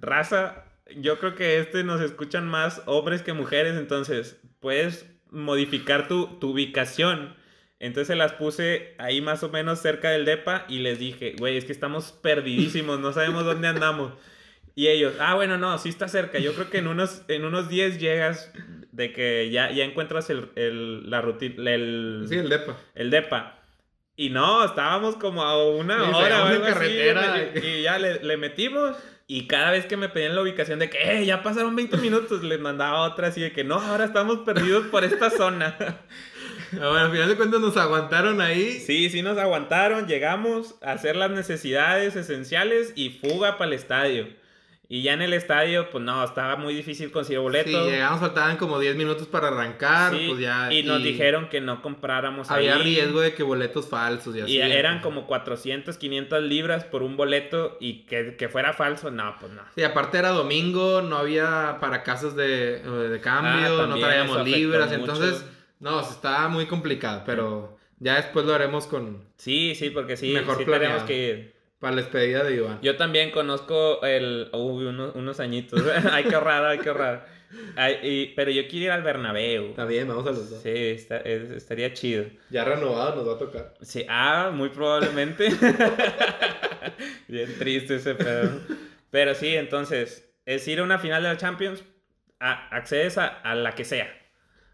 raza. 0.00 0.64
Yo 0.96 1.18
creo 1.18 1.34
que 1.34 1.58
este 1.58 1.84
nos 1.84 2.00
escuchan 2.00 2.48
más 2.48 2.82
hombres 2.86 3.20
que 3.20 3.34
mujeres, 3.34 3.76
entonces 3.76 4.40
puedes 4.60 5.06
modificar 5.30 6.08
tu, 6.08 6.38
tu 6.38 6.50
ubicación 6.50 7.41
entonces 7.82 8.06
se 8.06 8.14
las 8.14 8.32
puse 8.32 8.94
ahí 8.98 9.20
más 9.20 9.42
o 9.42 9.48
menos 9.48 9.80
cerca 9.80 10.08
del 10.10 10.24
DEPA 10.24 10.66
y 10.68 10.78
les 10.78 11.00
dije, 11.00 11.34
güey, 11.36 11.56
es 11.56 11.64
que 11.64 11.72
estamos 11.72 12.12
perdidísimos, 12.12 13.00
no 13.00 13.12
sabemos 13.12 13.44
dónde 13.44 13.66
andamos. 13.66 14.12
Y 14.76 14.86
ellos, 14.86 15.14
ah, 15.18 15.34
bueno, 15.34 15.58
no, 15.58 15.76
sí 15.78 15.88
está 15.88 16.06
cerca. 16.06 16.38
Yo 16.38 16.54
creo 16.54 16.70
que 16.70 16.78
en 16.78 16.86
unos, 16.86 17.22
en 17.26 17.44
unos 17.44 17.68
10 17.68 17.98
llegas 17.98 18.52
de 18.92 19.12
que 19.12 19.50
ya, 19.50 19.72
ya 19.72 19.82
encuentras 19.82 20.30
el, 20.30 20.50
el 20.54 21.10
la 21.10 21.22
rutina, 21.22 21.72
el... 21.72 22.26
Sí, 22.28 22.36
el 22.36 22.48
DEPA. 22.48 22.76
El 22.94 23.10
DEPA. 23.10 23.58
Y 24.14 24.30
no, 24.30 24.64
estábamos 24.64 25.16
como 25.16 25.42
a 25.42 25.66
una 25.74 26.16
hora 26.16 26.44
o 26.44 26.46
algo 26.46 26.64
carretera. 26.64 27.34
Así, 27.34 27.66
y, 27.66 27.82
ya 27.82 27.98
le, 27.98 28.22
le, 28.22 28.36
metimos. 28.36 28.96
Y 29.26 29.48
cada 29.48 29.72
vez 29.72 29.86
que 29.86 29.96
me 29.96 30.08
pedían 30.08 30.36
la 30.36 30.42
ubicación 30.42 30.78
de 30.78 30.88
que, 30.88 30.98
eh, 31.18 31.26
ya 31.26 31.42
pasaron 31.42 31.74
20 31.74 31.96
minutos, 31.96 32.44
les 32.44 32.60
mandaba 32.60 33.00
otra 33.00 33.26
así 33.26 33.40
de 33.40 33.50
que, 33.50 33.64
no, 33.64 33.80
ahora 33.80 34.04
estamos 34.04 34.38
perdidos 34.38 34.86
por 34.86 35.02
esta 35.02 35.30
zona. 35.30 35.76
bueno, 36.72 36.98
al 36.98 37.10
final 37.10 37.28
de 37.28 37.36
cuentas 37.36 37.60
nos 37.60 37.76
aguantaron 37.76 38.40
ahí. 38.40 38.80
Sí, 38.80 39.10
sí 39.10 39.22
nos 39.22 39.38
aguantaron. 39.38 40.06
Llegamos 40.06 40.74
a 40.82 40.92
hacer 40.92 41.16
las 41.16 41.30
necesidades 41.30 42.16
esenciales 42.16 42.92
y 42.94 43.10
fuga 43.10 43.58
para 43.58 43.68
el 43.68 43.72
estadio. 43.74 44.26
Y 44.92 45.00
ya 45.00 45.14
en 45.14 45.22
el 45.22 45.32
estadio, 45.32 45.88
pues 45.88 46.04
no, 46.04 46.22
estaba 46.22 46.56
muy 46.56 46.74
difícil 46.74 47.10
conseguir 47.10 47.40
boletos. 47.40 47.72
Sí, 47.72 47.90
llegamos, 47.90 48.20
faltaban 48.20 48.58
como 48.58 48.78
10 48.78 48.94
minutos 48.96 49.26
para 49.26 49.48
arrancar. 49.48 50.12
pues 50.12 50.38
ya, 50.38 50.70
y, 50.70 50.82
nos 50.82 51.02
dijeron 51.02 51.48
que 51.48 51.62
no 51.62 51.80
compráramos 51.80 52.50
Había 52.50 52.76
riesgo 52.76 53.22
de 53.22 53.32
que 53.32 53.42
boletos 53.42 53.88
falsos 53.88 54.36
y 54.36 54.40
así. 54.40 54.52
Y 54.52 54.60
eran 54.60 55.00
como 55.00 55.26
400, 55.26 55.96
500 55.96 56.42
libras 56.42 56.84
por 56.84 57.02
un 57.02 57.16
boleto 57.16 57.78
y 57.80 58.00
que, 58.00 58.36
que, 58.36 58.50
fuera 58.50 58.74
falso, 58.74 59.10
no, 59.10 59.34
pues 59.40 59.52
no. 59.52 59.62
Sí, 59.74 59.82
aparte 59.82 60.18
era 60.18 60.28
domingo, 60.28 61.00
no 61.00 61.16
había 61.16 61.78
para 61.80 62.02
casas 62.02 62.36
de, 62.36 62.80
de 62.80 63.20
cambio, 63.22 63.80
ah, 63.80 63.86
no 63.86 63.98
traíamos 63.98 64.44
libras, 64.46 64.92
entonces 64.92 65.42
no, 65.82 66.00
está 66.00 66.46
muy 66.46 66.66
complicado, 66.66 67.24
pero 67.26 67.76
ya 67.98 68.14
después 68.14 68.46
lo 68.46 68.54
haremos 68.54 68.86
con. 68.86 69.24
Sí, 69.36 69.74
sí, 69.74 69.90
porque 69.90 70.16
sí, 70.16 70.32
mejor 70.32 70.56
sí 70.56 70.64
tenemos 70.64 71.02
que 71.02 71.28
ir. 71.28 71.54
Para 71.80 71.96
la 71.96 72.02
despedida 72.02 72.44
de 72.44 72.54
Iván. 72.54 72.78
Yo 72.82 72.96
también 72.96 73.32
conozco 73.32 74.00
el. 74.04 74.48
Uy, 74.52 74.84
unos, 74.84 75.16
unos 75.16 75.40
añitos. 75.40 75.82
hay 76.12 76.22
que 76.22 76.36
ahorrar, 76.36 76.64
hay 76.66 76.78
que 76.78 76.88
ahorrar. 76.88 77.26
pero 78.36 78.52
yo 78.52 78.68
quiero 78.68 78.84
ir 78.84 78.90
al 78.92 79.02
Bernabéu. 79.02 79.70
Está 79.70 79.84
bien, 79.84 80.06
vamos 80.06 80.24
a 80.28 80.30
los 80.30 80.50
dos. 80.50 80.62
Sí, 80.62 80.70
estaría 80.72 81.92
chido. 81.94 82.26
Ya 82.50 82.62
renovado 82.62 83.16
nos 83.16 83.28
va 83.28 83.34
a 83.34 83.38
tocar. 83.38 83.74
Sí, 83.80 84.06
ah, 84.08 84.52
muy 84.54 84.68
probablemente. 84.68 85.48
bien 87.26 87.58
triste 87.58 87.96
ese 87.96 88.14
pedo. 88.14 88.60
Pero 89.10 89.34
sí, 89.34 89.56
entonces, 89.56 90.32
es 90.46 90.68
ir 90.68 90.78
a 90.78 90.84
una 90.84 91.00
final 91.00 91.24
de 91.24 91.30
la 91.30 91.36
Champions, 91.38 91.82
accedes 92.38 93.18
a, 93.18 93.26
a 93.26 93.56
la 93.56 93.72
que 93.72 93.84
sea. 93.84 94.21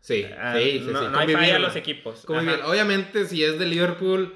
Sí, 0.00 0.26
ah, 0.38 0.54
sí, 0.56 0.82
sí, 0.84 0.90
no, 0.90 1.18
hay 1.18 1.32
falla 1.32 1.56
a 1.56 1.58
los 1.58 1.76
equipos. 1.76 2.24
Obviamente, 2.28 3.26
si 3.26 3.44
es 3.44 3.58
de 3.58 3.66
Liverpool, 3.66 4.34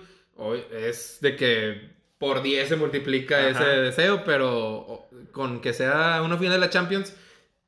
es 0.72 1.18
de 1.20 1.36
que 1.36 1.92
por 2.18 2.42
10 2.42 2.68
se 2.68 2.76
multiplica 2.76 3.48
ese 3.48 3.64
deseo, 3.64 4.22
pero 4.24 5.08
con 5.32 5.60
que 5.60 5.72
sea 5.72 6.22
una 6.22 6.36
final 6.36 6.52
de 6.52 6.58
la 6.58 6.70
Champions, 6.70 7.16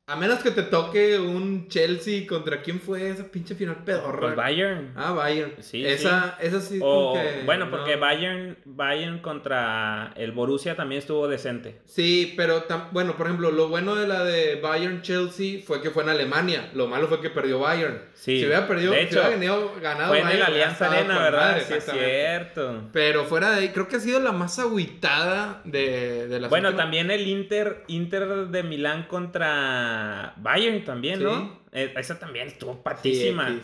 a 0.06 0.16
menos 0.16 0.40
que 0.40 0.50
te 0.50 0.62
toque 0.62 1.18
un 1.18 1.66
Chelsea 1.68 2.26
contra 2.26 2.60
quién 2.60 2.78
fue 2.78 3.08
esa 3.08 3.24
pinche 3.24 3.54
final 3.54 3.84
pedorra. 3.84 4.20
Pues 4.20 4.36
Bayern. 4.36 4.92
Ah, 4.96 5.12
Bayern. 5.12 5.54
Sí. 5.60 5.84
Esa, 5.84 6.36
sí. 6.38 6.46
esa 6.46 6.60
sí. 6.60 6.78
bueno, 6.78 7.70
porque 7.70 7.96
Bayern, 7.96 8.58
Bayern 8.66 9.20
contra 9.20 10.12
el 10.16 10.32
Borussia 10.32 10.76
también 10.76 10.98
estuvo 10.98 11.26
decente. 11.26 11.80
Sí, 11.86 12.34
pero 12.36 12.64
bueno, 12.92 13.16
por 13.16 13.28
ejemplo, 13.28 13.50
lo 13.50 13.68
bueno 13.68 13.94
de 13.94 14.06
la 14.06 14.24
de 14.24 14.60
Bayern 14.60 15.00
Chelsea 15.00 15.62
fue 15.64 15.80
que 15.80 15.88
fue 15.88 16.02
en 16.02 16.10
Alemania. 16.10 16.68
Lo 16.74 16.86
malo 16.86 17.08
fue 17.08 17.22
que 17.22 17.30
perdió 17.30 17.60
Bayern. 17.60 18.02
Sí. 18.12 18.40
Si 18.40 18.46
hubiera 18.46 18.68
perdido, 18.68 18.92
de 18.92 19.04
hecho, 19.04 19.22
si 19.22 19.36
hubiera 19.36 19.56
ganado 19.80 20.08
fue 20.08 20.20
en 20.20 20.38
la 20.38 20.46
Alianza 20.46 20.90
Arena, 20.90 21.18
¿verdad? 21.18 21.62
sí, 21.66 21.72
es 21.72 21.84
cierto. 21.84 22.90
Pero 22.92 23.24
fuera 23.24 23.52
de 23.52 23.56
ahí, 23.56 23.68
creo 23.70 23.88
que 23.88 23.96
ha 23.96 24.00
sido 24.00 24.20
la 24.20 24.32
más 24.32 24.58
agüitada 24.58 25.62
de, 25.64 26.28
de 26.28 26.46
Bueno, 26.48 26.74
también 26.74 27.10
el 27.10 27.26
Inter, 27.26 27.84
Inter 27.86 28.48
de 28.48 28.62
Milán 28.62 29.04
contra 29.04 29.93
Bayern 30.36 30.84
también, 30.84 31.22
¿no? 31.22 31.60
Eh, 31.72 31.92
esa 31.96 32.18
también 32.18 32.48
estuvo 32.48 32.82
patísima. 32.82 33.60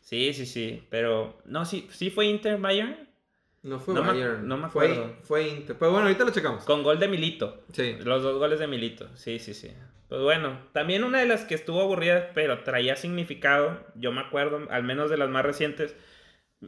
Sí, 0.00 0.34
sí, 0.34 0.44
sí, 0.44 0.86
Pero, 0.90 1.38
no, 1.46 1.64
sí, 1.64 1.88
sí 1.90 2.10
fue 2.10 2.26
Inter 2.26 2.58
Bayern. 2.58 3.08
No 3.62 3.80
fue 3.80 3.98
Bayern. 3.98 4.46
no 4.46 4.58
me 4.58 4.66
acuerdo. 4.66 5.16
Fue, 5.22 5.48
Inter. 5.48 5.76
Pero 5.78 5.92
bueno, 5.92 6.06
ahorita 6.06 6.24
lo 6.24 6.30
checamos. 6.30 6.64
Con 6.64 6.82
gol 6.82 6.98
de 6.98 7.08
Milito. 7.08 7.64
Sí. 7.72 7.96
Los 8.00 8.22
dos 8.22 8.38
goles 8.38 8.58
de 8.58 8.66
Milito. 8.66 9.08
Sí, 9.16 9.38
sí, 9.38 9.54
sí. 9.54 9.70
Pues 10.08 10.20
bueno, 10.20 10.58
también 10.72 11.02
una 11.02 11.20
de 11.20 11.26
las 11.26 11.44
que 11.44 11.54
estuvo 11.54 11.80
aburrida, 11.80 12.32
pero 12.34 12.62
traía 12.62 12.94
significado, 12.96 13.80
yo 13.94 14.12
me 14.12 14.20
acuerdo, 14.20 14.66
al 14.70 14.84
menos 14.84 15.08
de 15.10 15.16
las 15.16 15.30
más 15.30 15.44
recientes, 15.44 15.96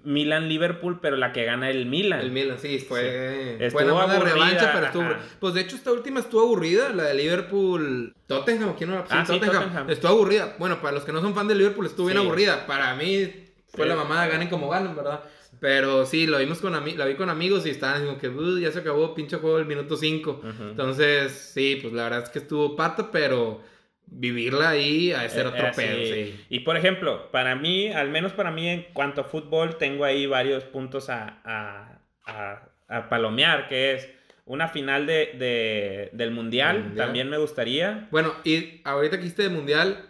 Milan-Liverpool, 0.05 1.01
pero 1.01 1.17
la 1.17 1.33
que 1.33 1.45
gana 1.45 1.71
el 1.71 1.87
Milan. 1.87 2.21
El 2.21 2.31
Milan, 2.31 2.59
sí, 2.59 2.79
fue. 2.79 3.57
Estuvo 3.65 4.07
fue 4.07 4.19
revancha, 4.21 4.71
pero 4.73 4.87
estuvo. 4.87 5.09
Pues 5.41 5.55
de 5.55 5.61
hecho, 5.63 5.77
esta 5.77 5.93
última 5.93 6.21
estuvo 6.21 6.43
aburrida, 6.43 6.91
la 6.91 7.05
de 7.05 7.15
Liverpool. 7.15 8.15
Tottenham, 8.27 8.75
¿quién 8.77 8.91
no 8.91 8.97
la 8.97 9.07
ah, 9.09 9.25
sí, 9.27 9.39
Tottenham. 9.39 9.89
Estuvo 9.91 10.13
aburrida. 10.13 10.57
Bueno, 10.59 10.81
para 10.81 10.95
los 10.95 11.05
que 11.05 11.13
no 11.13 11.21
son 11.21 11.35
fan 11.35 11.49
de 11.49 11.55
Liverpool, 11.55 11.87
estuvo 11.87 12.07
bien 12.07 12.19
aburrida. 12.19 12.67
Para 12.67 12.95
mí, 12.95 13.33
fue 13.69 13.87
la 13.87 13.97
mamada, 13.97 14.27
ganen 14.27 14.49
como 14.49 14.69
ganen, 14.69 14.97
¿verdad? 14.97 15.23
Pero 15.61 16.05
sí, 16.05 16.27
lo 16.27 16.39
vimos 16.39 16.59
con 16.59 16.73
la 16.73 17.07
vi 17.07 17.15
con 17.15 17.31
amigos 17.31 17.67
y 17.67 17.71
estaban 17.71 18.05
como 18.05 18.19
que 18.19 18.61
ya 18.61 18.73
se 18.73 18.81
acabó 18.81 19.15
pinche 19.15 19.37
juego 19.37 19.59
el 19.59 19.67
minuto 19.67 19.97
5. 19.97 20.43
Entonces, 20.71 21.33
sí, 21.33 21.79
pues 21.81 21.93
la 21.93 22.05
verdad 22.05 22.25
es 22.25 22.31
que 22.31 22.41
estuvo 22.41 22.77
pato, 22.77 23.11
pero 23.11 23.63
vivirla 24.07 24.71
ahí 24.71 25.13
a 25.13 25.29
ser 25.29 25.47
eh, 25.47 25.49
otro 25.49 25.71
pedo, 25.75 26.33
Y 26.49 26.61
por 26.61 26.77
ejemplo, 26.77 27.31
para 27.31 27.55
mí, 27.55 27.93
al 27.93 28.11
menos 28.11 28.33
para 28.33 28.51
mí 28.51 28.69
en 28.69 28.87
cuanto 28.93 29.23
a 29.23 29.25
fútbol, 29.25 29.77
tengo 29.77 30.05
ahí 30.05 30.27
varios 30.27 30.65
puntos 30.65 31.11
a, 31.11 31.41
a, 31.45 32.69
a, 32.89 33.09
palomear, 33.09 33.69
que 33.69 33.95
es 33.95 34.09
una 34.45 34.69
final 34.69 35.07
de, 35.07 36.11
del 36.13 36.31
mundial, 36.31 36.95
también 36.97 37.29
me 37.29 37.39
gustaría. 37.39 38.09
Bueno, 38.11 38.33
y 38.45 38.81
ahorita 38.85 39.19
que 39.19 39.25
hiciste 39.25 39.43
de 39.43 39.49
mundial, 39.49 40.09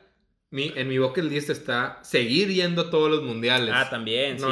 mi, 0.56 0.72
en 0.75 0.88
mi 0.88 0.96
bucket 0.96 1.25
list 1.25 1.50
está 1.50 1.98
seguir 2.00 2.48
yendo 2.48 2.88
todos 2.88 3.10
los 3.10 3.22
mundiales. 3.22 3.75
Ah, 3.76 3.90
también, 3.90 4.40
sí. 4.40 4.46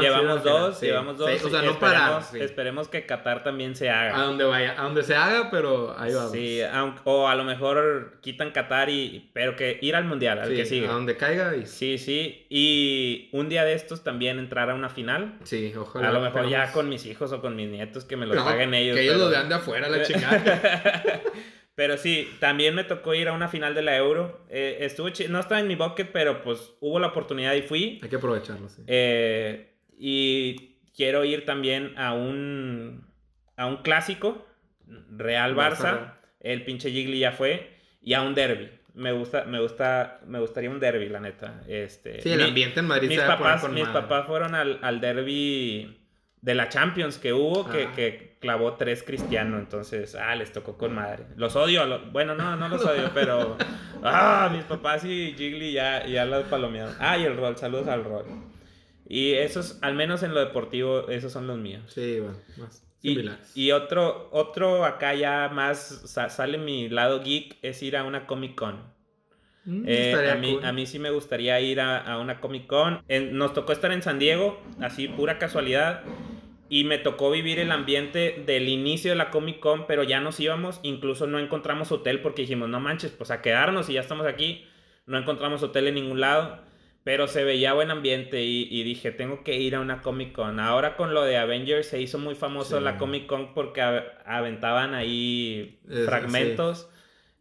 llevamos 0.00 0.42
dos, 0.42 0.80
llevamos 0.80 1.18
dos. 1.18 1.44
o 1.44 1.50
sea, 1.50 1.60
no 1.60 1.78
parar. 1.78 2.22
Esperemos 2.34 2.88
que 2.88 3.04
Qatar 3.04 3.44
también 3.44 3.76
se 3.76 3.90
haga. 3.90 4.18
A 4.18 4.24
donde 4.24 4.44
vaya, 4.44 4.74
a 4.80 4.84
donde 4.84 5.02
se 5.02 5.14
haga, 5.14 5.50
pero 5.50 5.94
ahí 5.98 6.14
vamos. 6.14 6.32
Sí, 6.32 6.62
o 7.04 7.28
a 7.28 7.34
lo 7.34 7.44
mejor 7.44 8.16
quitan 8.22 8.52
Qatar 8.52 8.88
y, 8.88 9.28
pero 9.34 9.54
que 9.54 9.78
ir 9.82 9.94
al 9.96 10.06
mundial, 10.06 10.38
al 10.38 10.48
que 10.48 10.64
sigue. 10.64 10.88
A 10.88 10.92
donde 10.92 11.18
caiga. 11.18 11.54
Y... 11.54 11.66
Sí, 11.66 11.98
sí. 11.98 12.46
Y 12.48 13.28
un 13.32 13.50
día 13.50 13.66
de 13.66 13.74
estos 13.74 14.02
también 14.02 14.38
entrar 14.38 14.70
a 14.70 14.74
una 14.74 14.88
final. 14.88 15.34
Sí, 15.44 15.74
ojalá. 15.76 16.08
A 16.08 16.12
lo 16.12 16.22
mejor 16.22 16.48
ya 16.48 16.72
con 16.72 16.88
mis 16.88 17.04
hijos 17.04 17.32
o 17.32 17.42
con 17.42 17.54
mis 17.54 17.68
nietos 17.68 18.06
que 18.06 18.16
me 18.16 18.24
lo 18.24 18.34
paguen 18.42 18.72
ellos. 18.72 18.96
Que 18.96 19.02
ellos 19.02 19.18
lo 19.18 19.28
vean 19.28 19.50
de 19.50 19.56
afuera, 19.56 19.90
la 19.90 20.02
chingada. 20.02 21.20
Pero 21.80 21.96
sí, 21.96 22.30
también 22.40 22.74
me 22.74 22.84
tocó 22.84 23.14
ir 23.14 23.28
a 23.28 23.32
una 23.32 23.48
final 23.48 23.74
de 23.74 23.80
la 23.80 23.96
Euro. 23.96 24.44
Eh, 24.50 24.76
estuvo 24.80 25.08
no 25.30 25.40
estaba 25.40 25.60
en 25.60 25.66
mi 25.66 25.76
bucket, 25.76 26.12
pero 26.12 26.42
pues 26.42 26.74
hubo 26.80 27.00
la 27.00 27.06
oportunidad 27.06 27.54
y 27.54 27.62
fui. 27.62 27.98
Hay 28.02 28.10
que 28.10 28.16
aprovecharlo, 28.16 28.68
sí. 28.68 28.82
Eh, 28.86 29.72
y 29.96 30.76
quiero 30.94 31.24
ir 31.24 31.46
también 31.46 31.94
a 31.96 32.12
un, 32.12 33.06
a 33.56 33.64
un 33.64 33.78
clásico, 33.78 34.46
Real 35.10 35.56
Barça. 35.56 36.16
El 36.40 36.66
pinche 36.66 36.90
Gigli 36.90 37.20
ya 37.20 37.32
fue. 37.32 37.70
Y 38.02 38.12
a 38.12 38.20
un 38.20 38.34
derby. 38.34 38.68
Me 38.92 39.12
gusta, 39.12 39.46
me 39.46 39.58
gusta, 39.58 40.20
me 40.26 40.38
gustaría 40.38 40.68
un 40.68 40.80
derby, 40.80 41.08
la 41.08 41.20
neta. 41.20 41.62
Este, 41.66 42.20
sí, 42.20 42.30
el 42.30 42.42
ambiente 42.42 42.80
en 42.80 42.88
Madrid 42.88 43.08
mis 43.08 43.20
papás, 43.20 43.66
mis 43.70 43.88
papás 43.88 44.26
fueron 44.26 44.54
al, 44.54 44.80
al 44.82 45.00
derby 45.00 45.99
de 46.42 46.54
la 46.54 46.68
Champions 46.68 47.18
que 47.18 47.32
hubo, 47.32 47.68
que, 47.68 47.84
ah. 47.84 47.92
que, 47.94 48.30
clavó 48.40 48.74
tres 48.74 49.02
Cristiano, 49.02 49.58
entonces, 49.58 50.14
ah, 50.14 50.34
les 50.34 50.50
tocó 50.50 50.78
con 50.78 50.94
madre. 50.94 51.26
Los 51.36 51.56
odio, 51.56 51.82
bueno, 52.10 52.34
no, 52.34 52.56
no 52.56 52.68
los 52.68 52.84
odio, 52.84 53.10
pero, 53.12 53.58
ah, 54.02 54.48
mis 54.50 54.64
papás 54.64 55.04
y 55.04 55.34
Jiggly 55.36 55.72
ya, 55.72 56.06
ya 56.06 56.24
los 56.24 56.44
palomearon. 56.44 56.94
Ah, 56.98 57.18
y 57.18 57.24
el 57.24 57.36
rol, 57.36 57.58
saludos 57.58 57.88
al 57.88 58.04
rol. 58.04 58.24
Y 59.06 59.32
esos, 59.32 59.78
al 59.82 59.94
menos 59.94 60.22
en 60.22 60.32
lo 60.32 60.40
deportivo, 60.40 61.08
esos 61.08 61.32
son 61.32 61.46
los 61.46 61.58
míos. 61.58 61.82
Sí, 61.88 62.20
bueno, 62.20 62.38
más. 62.56 62.86
Y, 63.02 63.18
y, 63.54 63.72
otro, 63.72 64.28
otro 64.30 64.84
acá 64.84 65.14
ya 65.14 65.48
más 65.48 66.02
sale 66.28 66.58
mi 66.58 66.90
lado 66.90 67.22
geek 67.22 67.56
es 67.62 67.82
ir 67.82 67.96
a 67.96 68.04
una 68.04 68.26
Comic 68.26 68.54
Con. 68.54 68.76
Mm, 69.64 69.84
eh, 69.86 70.30
a, 70.30 70.34
mí, 70.34 70.58
a 70.62 70.72
mí 70.72 70.86
sí 70.86 70.98
me 70.98 71.10
gustaría 71.10 71.58
ir 71.60 71.80
a, 71.80 71.98
a 71.98 72.18
una 72.18 72.40
Comic 72.40 72.66
Con. 72.66 73.02
nos 73.32 73.54
tocó 73.54 73.72
estar 73.72 73.90
en 73.92 74.02
San 74.02 74.18
Diego, 74.18 74.62
así 74.80 75.08
pura 75.08 75.38
casualidad. 75.38 76.02
Y 76.70 76.84
me 76.84 76.96
tocó 76.98 77.30
vivir 77.30 77.58
el 77.58 77.72
ambiente 77.72 78.42
del 78.46 78.68
inicio 78.68 79.10
de 79.10 79.16
la 79.16 79.30
Comic 79.30 79.58
Con, 79.60 79.86
pero 79.86 80.04
ya 80.04 80.20
nos 80.20 80.38
íbamos, 80.40 80.80
incluso 80.84 81.26
no 81.26 81.38
encontramos 81.38 81.90
hotel 81.92 82.20
porque 82.22 82.42
dijimos, 82.42 82.68
no 82.70 82.80
manches, 82.80 83.10
pues 83.10 83.30
a 83.32 83.42
quedarnos 83.42 83.90
y 83.90 83.94
ya 83.94 84.00
estamos 84.00 84.26
aquí. 84.26 84.64
No 85.04 85.18
encontramos 85.18 85.62
hotel 85.64 85.88
en 85.88 85.96
ningún 85.96 86.20
lado, 86.20 86.60
pero 87.02 87.26
se 87.26 87.42
veía 87.42 87.72
buen 87.72 87.90
ambiente 87.90 88.44
y, 88.44 88.68
y 88.70 88.84
dije, 88.84 89.10
tengo 89.10 89.42
que 89.42 89.56
ir 89.58 89.74
a 89.74 89.80
una 89.80 90.00
Comic 90.00 90.32
Con. 90.32 90.60
Ahora 90.60 90.96
con 90.96 91.12
lo 91.12 91.24
de 91.24 91.36
Avengers 91.38 91.88
se 91.88 92.00
hizo 92.00 92.18
muy 92.18 92.36
famoso 92.36 92.78
Sí. 92.78 92.84
la 92.84 92.96
Comic 92.98 93.26
Con 93.26 93.52
porque 93.52 93.80
aventaban 94.24 94.94
ahí 94.94 95.80
Es- 95.90 96.06
fragmentos. 96.06 96.88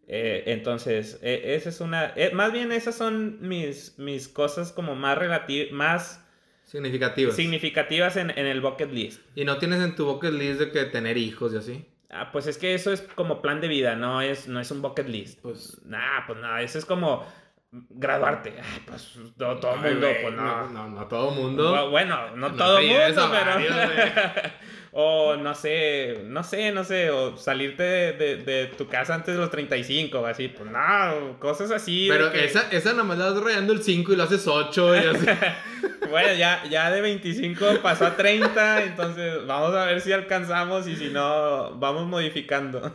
Eh, 0.07 0.45
entonces, 0.47 1.19
eh, 1.21 1.53
esa 1.55 1.69
es 1.69 1.81
una... 1.81 2.13
eh, 2.15 2.31
más 2.33 2.51
bien 2.51 2.71
esas 2.71 2.95
son 2.95 3.47
mis, 3.47 3.93
mis 3.99 4.27
cosas 4.27 4.71
como 4.71 4.95
más 4.95 5.15
relativas, 5.19 5.71
más 5.71 6.25
Significativos. 6.69 7.35
significativas 7.35 8.15
en, 8.17 8.29
en 8.31 8.45
el 8.45 8.61
bucket 8.61 8.91
list. 8.91 9.21
y 9.35 9.43
no 9.45 9.57
tienes 9.57 9.81
en 9.81 9.95
tu 9.95 10.05
bucket 10.05 10.33
list 10.33 10.59
de 10.59 10.71
que 10.71 10.85
tener 10.85 11.17
hijos 11.17 11.53
y 11.53 11.57
así. 11.57 11.85
Ah, 12.11 12.31
pues 12.31 12.47
es 12.47 12.57
que 12.57 12.73
eso 12.73 12.91
es 12.91 13.01
como 13.15 13.41
plan 13.41 13.61
de 13.61 13.67
vida, 13.67 13.95
no 13.95 14.21
es, 14.21 14.47
no 14.47 14.59
es 14.59 14.71
un 14.71 14.81
bucket 14.81 15.07
list. 15.07 15.39
Pues. 15.41 15.79
Nah, 15.85 16.25
pues 16.27 16.39
no, 16.39 16.57
eso 16.57 16.77
es 16.79 16.85
como 16.85 17.23
graduarte. 17.71 18.55
Ay, 18.57 18.81
pues 18.87 19.13
todo, 19.37 19.59
todo 19.59 19.75
el 19.85 19.93
mundo, 19.93 20.07
pues 20.23 20.33
no. 20.35 20.43
no. 20.43 20.69
No, 20.69 20.89
no 20.89 21.07
todo 21.07 21.31
mundo. 21.31 21.75
Bu- 21.75 21.89
Bueno, 21.91 22.35
no, 22.35 22.49
No 22.49 22.55
todo 22.55 22.81
mundo, 22.81 22.97
pero. 23.15 23.29
varios. 23.29 23.75
o 24.91 25.35
no 25.35 25.53
sé, 25.55 26.21
no 26.25 26.43
sé, 26.43 26.71
no 26.71 26.83
sé, 26.83 27.11
o 27.11 27.37
salirte 27.37 27.83
de, 27.83 28.13
de- 28.13 28.35
de 28.37 28.65
tu 28.67 28.87
casa 28.87 29.13
antes 29.15 29.35
de 29.35 29.39
los 29.39 29.51
35, 29.51 30.19
o 30.19 30.25
así, 30.25 30.47
pues 30.47 30.69
no, 30.71 31.37
cosas 31.39 31.71
así. 31.71 32.07
Pero 32.09 32.31
que- 32.31 32.45
esa, 32.45 32.69
esa 32.71 32.91
nada 32.91 33.03
más 33.03 33.17
la 33.17 33.31
vas 33.31 33.41
rayando 33.43 33.73
el 33.73 33.83
5 33.83 34.13
y 34.13 34.15
lo 34.15 34.23
haces 34.23 34.47
8 34.47 34.95
y 34.95 34.99
así. 34.99 35.25
Bueno, 36.09 36.33
ya, 36.33 36.63
ya 36.67 36.89
de 36.89 37.01
25 37.01 37.81
pasó 37.83 38.07
a 38.07 38.15
30, 38.15 38.81
entonces 38.83 39.45
vamos 39.45 39.75
a 39.75 39.85
ver 39.85 40.01
si 40.01 40.11
alcanzamos 40.11 40.87
y 40.87 40.95
si 40.95 41.09
no, 41.09 41.75
vamos 41.75 42.07
modificando. 42.07 42.91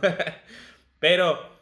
Pero, 0.99 1.54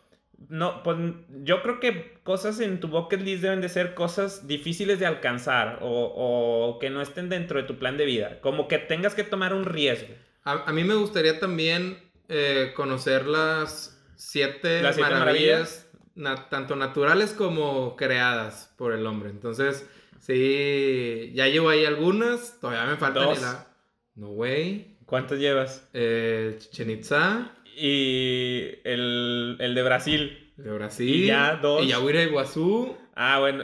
no, 0.49 0.83
pues 0.83 0.97
yo 1.43 1.61
creo 1.61 1.79
que 1.79 2.13
cosas 2.23 2.59
en 2.59 2.79
tu 2.79 2.87
bucket 2.87 3.21
list 3.21 3.41
deben 3.41 3.61
de 3.61 3.69
ser 3.69 3.93
cosas 3.93 4.47
difíciles 4.47 4.99
de 4.99 5.05
alcanzar 5.05 5.79
o, 5.81 5.87
o 5.89 6.79
que 6.79 6.89
no 6.89 7.01
estén 7.01 7.29
dentro 7.29 7.59
de 7.61 7.67
tu 7.67 7.77
plan 7.79 7.97
de 7.97 8.05
vida. 8.05 8.39
Como 8.41 8.67
que 8.67 8.77
tengas 8.79 9.15
que 9.15 9.23
tomar 9.23 9.53
un 9.53 9.65
riesgo. 9.65 10.13
A, 10.43 10.69
a 10.69 10.73
mí 10.73 10.83
me 10.83 10.95
gustaría 10.95 11.39
también 11.39 11.97
eh, 12.29 12.73
conocer 12.75 13.25
las 13.27 14.01
siete, 14.15 14.81
Las 14.81 14.95
siete 14.95 15.09
maravillas, 15.11 15.87
na- 16.15 16.49
tanto 16.49 16.75
naturales 16.75 17.31
como 17.33 17.95
creadas 17.95 18.73
por 18.77 18.93
el 18.93 19.05
hombre. 19.05 19.29
Entonces, 19.29 19.87
sí, 20.19 21.31
ya 21.33 21.47
llevo 21.47 21.69
ahí 21.69 21.85
algunas, 21.85 22.59
todavía 22.59 22.85
me 22.91 22.97
faltan. 22.97 23.23
Dos. 23.23 23.41
la- 23.41 23.67
No, 24.15 24.27
güey. 24.29 24.97
¿Cuántos 25.05 25.37
llevas? 25.39 25.87
Eh, 25.93 26.55
Chichen 26.59 26.89
Itza, 26.89 27.51
Y 27.75 28.79
el, 28.83 29.57
el 29.59 29.75
de 29.75 29.83
Brasil. 29.83 30.51
de 30.57 30.71
Brasil. 30.71 31.09
Y 31.23 31.27
ya 31.27 31.55
dos. 31.55 31.83
Y 31.83 31.87
ya 31.87 31.97
voy 31.99 32.13
a 32.13 32.15
ir 32.15 32.21
a 32.21 32.23
Iguazú, 32.29 32.97
Ah, 33.15 33.39
bueno, 33.39 33.63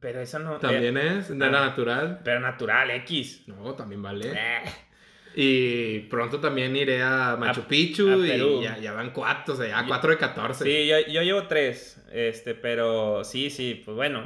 pero 0.00 0.20
eso 0.20 0.38
no... 0.38 0.58
también 0.58 0.96
eh, 0.96 1.18
es, 1.18 1.28
de 1.28 1.44
ah. 1.44 1.50
la 1.50 1.60
natural. 1.66 2.20
pero 2.24 2.40
natural, 2.40 2.90
X. 2.90 3.44
No, 3.46 3.74
también 3.74 4.02
vale. 4.02 4.32
Eh. 4.34 4.62
Y 5.36 5.98
pronto 6.08 6.40
también 6.40 6.74
iré 6.74 7.02
a 7.02 7.36
Machu 7.38 7.60
A- 7.60 7.68
Picchu 7.68 8.08
a 8.08 8.16
y 8.16 8.62
ya, 8.62 8.78
ya 8.78 8.92
van 8.92 9.12
cuatro, 9.12 9.54
o 9.54 9.56
sea, 9.56 9.68
ya 9.68 9.86
cuatro 9.86 10.10
de 10.10 10.16
14. 10.18 10.64
Sí, 10.64 10.86
yo, 10.88 10.96
yo 11.12 11.22
llevo 11.22 11.46
tres, 11.46 12.02
este, 12.12 12.54
pero 12.54 13.22
sí, 13.24 13.50
sí, 13.50 13.80
pues 13.84 13.94
bueno. 13.96 14.24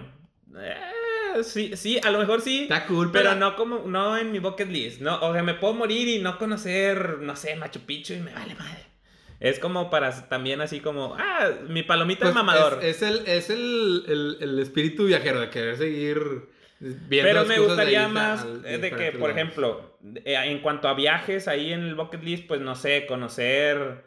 Eh, 0.57 1.43
sí, 1.43 1.77
sí, 1.77 2.01
a 2.03 2.11
lo 2.11 2.19
mejor 2.19 2.41
sí, 2.41 2.63
Está 2.63 2.87
cool, 2.87 3.11
pero 3.13 3.35
no 3.35 3.57
como, 3.57 3.81
no 3.81 4.17
en 4.17 4.33
mi 4.33 4.39
bucket 4.39 4.69
list, 4.71 5.01
no, 5.03 5.19
o 5.21 5.33
sea, 5.35 5.43
me 5.43 5.55
puedo 5.55 5.75
morir 5.75 6.09
y 6.09 6.19
no 6.21 6.39
conocer, 6.39 7.19
no 7.21 7.37
sé, 7.37 7.57
Machu 7.57 7.81
Picchu 7.81 8.15
y 8.15 8.21
me 8.21 8.33
vale 8.33 8.55
madre. 8.55 8.81
Es 9.43 9.59
como 9.59 9.91
para 9.91 10.29
también 10.29 10.61
así 10.61 10.79
como, 10.81 11.17
ah, 11.19 11.49
mi 11.69 11.83
palomita 11.83 12.21
Pues 12.21 12.31
de 12.31 12.35
mamador. 12.35 12.79
Es, 12.83 13.03
es 13.03 13.03
el, 13.03 13.27
es 13.27 13.51
el, 13.51 14.05
el, 14.07 14.37
el 14.41 14.59
espíritu 14.61 15.07
viajero 15.07 15.41
de 15.41 15.51
querer 15.51 15.77
seguir 15.77 16.49
viendo 16.79 17.29
Pero 17.29 17.41
las 17.41 17.49
me 17.49 17.57
cosas 17.57 17.69
gustaría 17.71 18.09
más 18.09 18.43
al- 18.43 18.63
de 18.63 18.91
que, 18.91 19.13
por 19.13 19.21
lados. 19.21 19.31
ejemplo, 19.37 19.99
eh, 20.25 20.37
en 20.45 20.61
cuanto 20.61 20.87
a 20.89 20.95
viajes 20.95 21.49
ahí 21.49 21.73
en 21.73 21.83
el 21.83 21.95
bucket 21.97 22.23
list, 22.23 22.47
pues 22.47 22.61
no 22.61 22.77
sé, 22.77 23.05
conocer. 23.07 24.05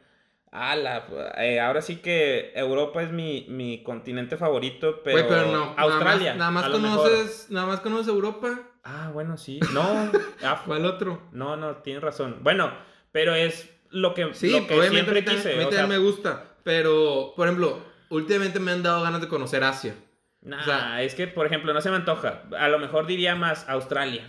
ala, 0.52 1.06
eh, 1.38 1.60
ahora 1.60 1.82
sí 1.82 1.98
que 1.98 2.54
Europa 2.56 3.04
es 3.04 3.12
mi, 3.12 3.46
mi 3.50 3.84
continente 3.84 4.38
favorito, 4.38 5.02
pero, 5.04 5.52
no, 5.52 5.76
Australia. 5.78 6.34
Nada 6.36 6.52
más, 6.52 6.64
nada 6.70 6.74
conoces, 6.80 7.48
nada 7.50 7.68
más 7.68 7.80
conoces 7.82 8.08
Europa. 8.08 8.58
Ah, 8.86 9.10
bueno, 9.14 9.36
sí. 9.36 9.60
No, 9.74 9.84
ah, 10.44 10.64
¿Cuál 10.66 10.86
otro? 10.86 11.22
no, 11.34 11.58
no, 11.58 11.78
tienes 11.78 12.02
razón. 12.02 12.38
Bueno, 12.42 12.72
pero 13.12 13.36
es 13.36 13.70
lo 13.96 14.14
que, 14.14 14.34
Sí, 14.34 14.52
lo 14.52 14.68
que 14.68 14.74
obviamente 14.78 14.90
siempre 14.92 15.22
también- 15.24 15.38
quise. 15.44 15.54
a 15.54 15.58
mí 15.58 15.64
o 15.64 15.70
también 15.70 15.80
sea, 15.82 15.88
me 15.88 15.98
gusta. 15.98 16.44
Pero, 16.64 17.34
por 17.36 17.48
ejemplo, 17.48 17.80
últimamente 18.10 18.60
me 18.60 18.72
han 18.72 18.84
dado 18.84 19.02
ganas 19.04 19.22
de 19.22 19.28
conocer 19.28 19.64
Asia. 19.64 19.96
nah, 20.42 20.60
o 20.62 20.64
sea- 20.64 21.02
es 21.02 21.16
que, 21.16 21.28
por 21.28 21.46
ejemplo, 21.46 21.74
no 21.74 21.82
se 21.82 21.90
me 21.90 21.96
antoja. 21.96 22.44
A 22.58 22.68
lo 22.68 22.78
mejor 22.80 23.06
diría 23.08 23.36
más 23.36 23.68
Australia. 23.70 24.24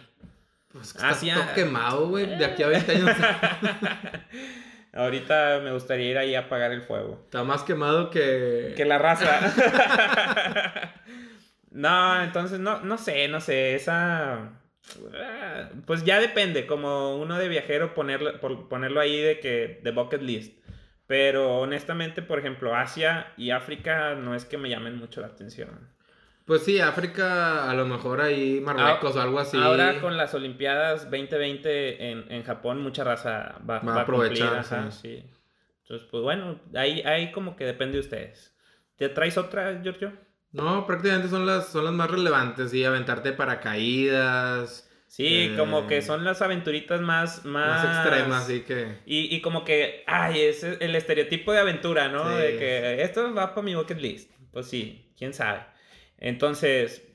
Pues 0.72 0.92
que 0.92 0.98
está 0.98 1.08
Asia- 1.10 1.34
todo 1.34 1.54
quemado, 1.54 2.08
güey. 2.08 2.26
De 2.38 2.44
aquí 2.44 2.62
a 2.62 2.68
20 2.68 2.92
años 2.92 3.10
Ahorita 4.92 5.60
me 5.62 5.72
gustaría 5.72 6.10
ir 6.10 6.16
ahí 6.18 6.34
a 6.34 6.40
apagar 6.40 6.72
el 6.72 6.80
fuego. 6.82 7.20
está 7.24 7.44
más 7.44 7.62
quemado 7.64 8.08
que... 8.10 8.72
Que 8.76 8.84
la 8.86 8.96
raza. 8.98 9.40
no, 11.70 12.22
entonces 12.22 12.58
no, 12.60 12.80
no 12.80 12.96
sé, 12.98 13.28
no 13.28 13.40
sé, 13.40 13.74
esa... 13.74 14.52
ah, 15.14 15.70
Pues 15.86 16.04
ya 16.04 16.20
depende, 16.20 16.66
como 16.66 17.16
uno 17.16 17.38
de 17.38 17.48
viajero 17.48 17.94
ponerlo, 17.94 18.40
por- 18.40 18.68
ponerlo 18.68 19.00
ahí 19.00 19.20
de 19.20 19.40
que 19.40 19.80
de 19.82 19.90
bucket 19.92 20.22
list. 20.22 20.58
Pero 21.06 21.58
honestamente, 21.58 22.20
por 22.22 22.38
ejemplo, 22.38 22.74
Asia 22.74 23.32
y 23.36 23.50
África 23.50 24.14
no 24.16 24.34
es 24.34 24.44
que 24.44 24.58
me 24.58 24.68
llamen 24.68 24.96
mucho 24.96 25.20
la 25.20 25.28
atención. 25.28 25.68
Pues 26.46 26.64
sí, 26.64 26.80
África, 26.80 27.68
a 27.70 27.74
lo 27.74 27.86
mejor 27.86 28.20
ahí 28.20 28.60
Marruecos 28.60 29.16
o 29.16 29.20
algo 29.20 29.38
así. 29.40 29.56
Ahora 29.58 30.00
con 30.00 30.16
las 30.16 30.32
Olimpiadas 30.34 31.10
2020 31.10 32.10
en, 32.10 32.30
en 32.30 32.42
Japón, 32.44 32.80
mucha 32.80 33.02
raza 33.04 33.58
va, 33.68 33.80
Va 33.80 33.92
a 33.92 33.96
va 33.96 34.00
a 34.02 34.06
cumplir, 34.06 34.42
aprovechar, 34.42 34.58
ajá, 34.58 34.90
sí. 34.90 35.08
sí. 35.08 35.30
Entonces, 35.82 36.08
pues 36.10 36.22
bueno, 36.22 36.60
ahí, 36.74 37.00
ahí 37.02 37.30
como 37.32 37.56
que 37.56 37.64
depende 37.64 37.94
de 37.94 38.00
ustedes. 38.00 38.56
¿Te 38.96 39.08
traes 39.08 39.38
otra, 39.38 39.80
Giorgio? 39.82 40.12
No, 40.56 40.86
prácticamente 40.86 41.28
son 41.28 41.46
las, 41.46 41.68
son 41.68 41.84
las 41.84 41.94
más 41.94 42.10
relevantes, 42.10 42.70
sí, 42.70 42.84
aventarte 42.84 43.32
paracaídas, 43.32 44.86
Sí, 45.08 45.52
Eh, 45.52 45.54
como 45.56 45.86
que 45.86 46.02
son 46.02 46.24
las 46.24 46.42
aventuritas 46.42 47.00
más... 47.00 47.44
Más, 47.44 47.84
más 47.84 47.96
extremas, 48.06 48.42
así 48.42 48.60
que... 48.60 48.98
Y, 49.06 49.34
y 49.34 49.40
como 49.40 49.64
que, 49.64 50.02
ay, 50.06 50.40
es 50.40 50.62
el 50.62 50.94
estereotipo 50.94 51.52
de 51.52 51.60
aventura, 51.60 52.08
¿no? 52.08 52.28
Sí. 52.28 52.34
De 52.36 52.58
que 52.58 53.02
esto 53.02 53.32
va 53.32 53.54
para 53.54 53.64
mi 53.64 53.74
bucket 53.74 53.98
list. 53.98 54.30
Pues 54.52 54.66
sí, 54.66 55.12
quién 55.16 55.32
sabe. 55.32 55.60
Entonces, 56.18 57.05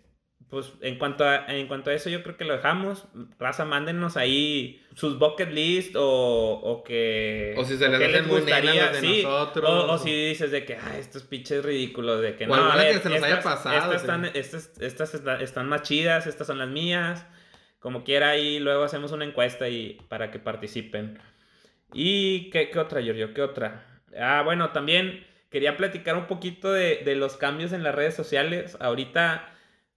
pues 0.52 0.74
en 0.82 1.00
cuanto 1.00 1.24
a, 1.24 1.46
en 1.48 1.66
cuanto 1.68 1.90
a 1.90 1.94
eso, 1.94 2.10
yo 2.10 2.22
creo 2.22 2.38
que 2.38 2.44
lo 2.46 2.54
dejamos. 2.54 3.06
Raza, 3.40 3.66
mándenos 3.66 4.18
ahí 4.18 4.84
sus 4.96 5.18
bucket 5.18 5.50
list 5.52 5.96
o, 5.96 6.04
o 6.06 6.84
que. 6.84 7.56
O 7.58 7.64
si 7.66 7.78
se 7.78 7.88
les 7.88 7.98
nenas 8.00 8.76
las 8.76 8.92
de 8.94 9.00
sí. 9.00 9.24
nosotros. 9.24 9.68
O, 9.70 9.94
o 9.94 9.98
si 9.98 10.12
dices 10.28 10.52
de 10.52 10.66
que, 10.66 10.76
ay, 10.76 11.00
estos 11.00 11.24
pinches 11.24 11.64
ridículos, 11.66 12.22
de 12.22 12.36
que 12.36 12.44
O 12.44 12.48
no. 12.56 12.72
a 12.72 12.76
ver, 12.76 12.96
que 12.98 13.00
se 13.00 13.10
nos 13.10 13.24
haya 13.24 13.42
pasado, 13.42 13.78
Estas, 13.94 14.02
están, 14.02 14.26
estas, 14.34 14.72
estas 14.82 15.14
está- 15.16 15.42
están 15.42 15.68
más 15.70 15.84
chidas, 15.84 16.28
estas 16.28 16.46
son 16.48 16.60
las 16.60 16.68
mías. 16.70 17.26
Como 17.80 18.04
quiera, 18.04 18.30
ahí 18.30 18.60
luego 18.60 18.84
hacemos 18.84 19.12
una 19.14 19.26
encuesta 19.26 19.68
y 19.70 19.98
para 20.10 20.30
que 20.30 20.38
participen. 20.38 21.18
¿Y 21.94 22.50
qué, 22.52 22.70
qué 22.70 22.78
otra, 22.80 23.02
Giorgio? 23.02 23.34
¿Qué 23.34 23.42
otra? 23.42 24.02
Ah, 24.20 24.42
bueno, 24.44 24.72
también 24.72 25.26
quería 25.50 25.78
platicar 25.78 26.16
un 26.18 26.28
poquito 26.28 26.72
de, 26.72 26.98
de 27.06 27.16
los 27.16 27.38
cambios 27.38 27.72
en 27.74 27.84
las 27.84 27.96
redes 27.96 28.16
sociales. 28.16 28.78
Ahorita 28.80 29.48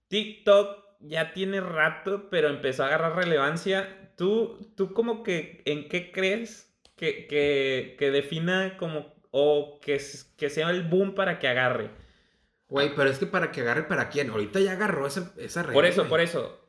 TikTok 0.07 0.83
ya 1.01 1.33
tiene 1.33 1.61
rato, 1.61 2.29
pero 2.29 2.49
empezó 2.49 2.83
a 2.83 2.87
agarrar 2.87 3.15
relevancia. 3.15 4.11
¿Tú, 4.17 4.71
tú 4.75 4.93
como 4.93 5.23
que 5.23 5.61
en 5.65 5.87
qué 5.89 6.11
crees 6.11 6.73
que, 6.95 7.27
que, 7.27 7.95
que 7.99 8.11
defina 8.11 8.77
como 8.77 9.13
o 9.31 9.79
que, 9.81 9.99
que 10.37 10.49
sea 10.49 10.69
el 10.69 10.83
boom 10.83 11.13
para 11.15 11.39
que 11.39 11.47
agarre? 11.47 11.91
Güey, 12.67 12.95
pero 12.95 13.09
es 13.09 13.19
que 13.19 13.25
para 13.27 13.51
que 13.51 13.61
agarre 13.61 13.83
para 13.83 14.09
quién, 14.09 14.29
ahorita 14.29 14.59
ya 14.59 14.71
agarró 14.71 15.05
esa, 15.05 15.33
esa 15.37 15.63
red. 15.63 15.73
Por 15.73 15.85
eso, 15.85 16.01
güey. 16.01 16.09
por 16.09 16.21
eso. 16.21 16.61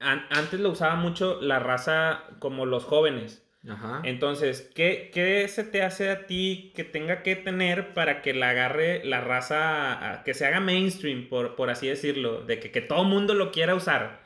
An- 0.00 0.26
antes 0.30 0.58
lo 0.58 0.70
usaba 0.70 0.96
mucho 0.96 1.40
la 1.40 1.58
raza 1.60 2.24
como 2.40 2.66
los 2.66 2.84
jóvenes. 2.84 3.43
Ajá. 3.68 4.02
Entonces, 4.04 4.70
¿qué, 4.74 5.10
¿qué 5.12 5.46
se 5.48 5.64
te 5.64 5.82
hace 5.82 6.10
a 6.10 6.26
ti 6.26 6.72
que 6.76 6.84
tenga 6.84 7.22
que 7.22 7.36
tener 7.36 7.94
para 7.94 8.20
que 8.22 8.34
la 8.34 8.50
agarre 8.50 9.02
la 9.04 9.20
raza, 9.20 10.12
a- 10.12 10.22
que 10.24 10.34
se 10.34 10.44
haga 10.46 10.60
mainstream, 10.60 11.28
por, 11.28 11.56
por 11.56 11.70
así 11.70 11.88
decirlo, 11.88 12.42
de 12.42 12.60
que, 12.60 12.70
que 12.70 12.80
todo 12.80 13.04
mundo 13.04 13.34
lo 13.34 13.50
quiera 13.52 13.74
usar? 13.74 14.20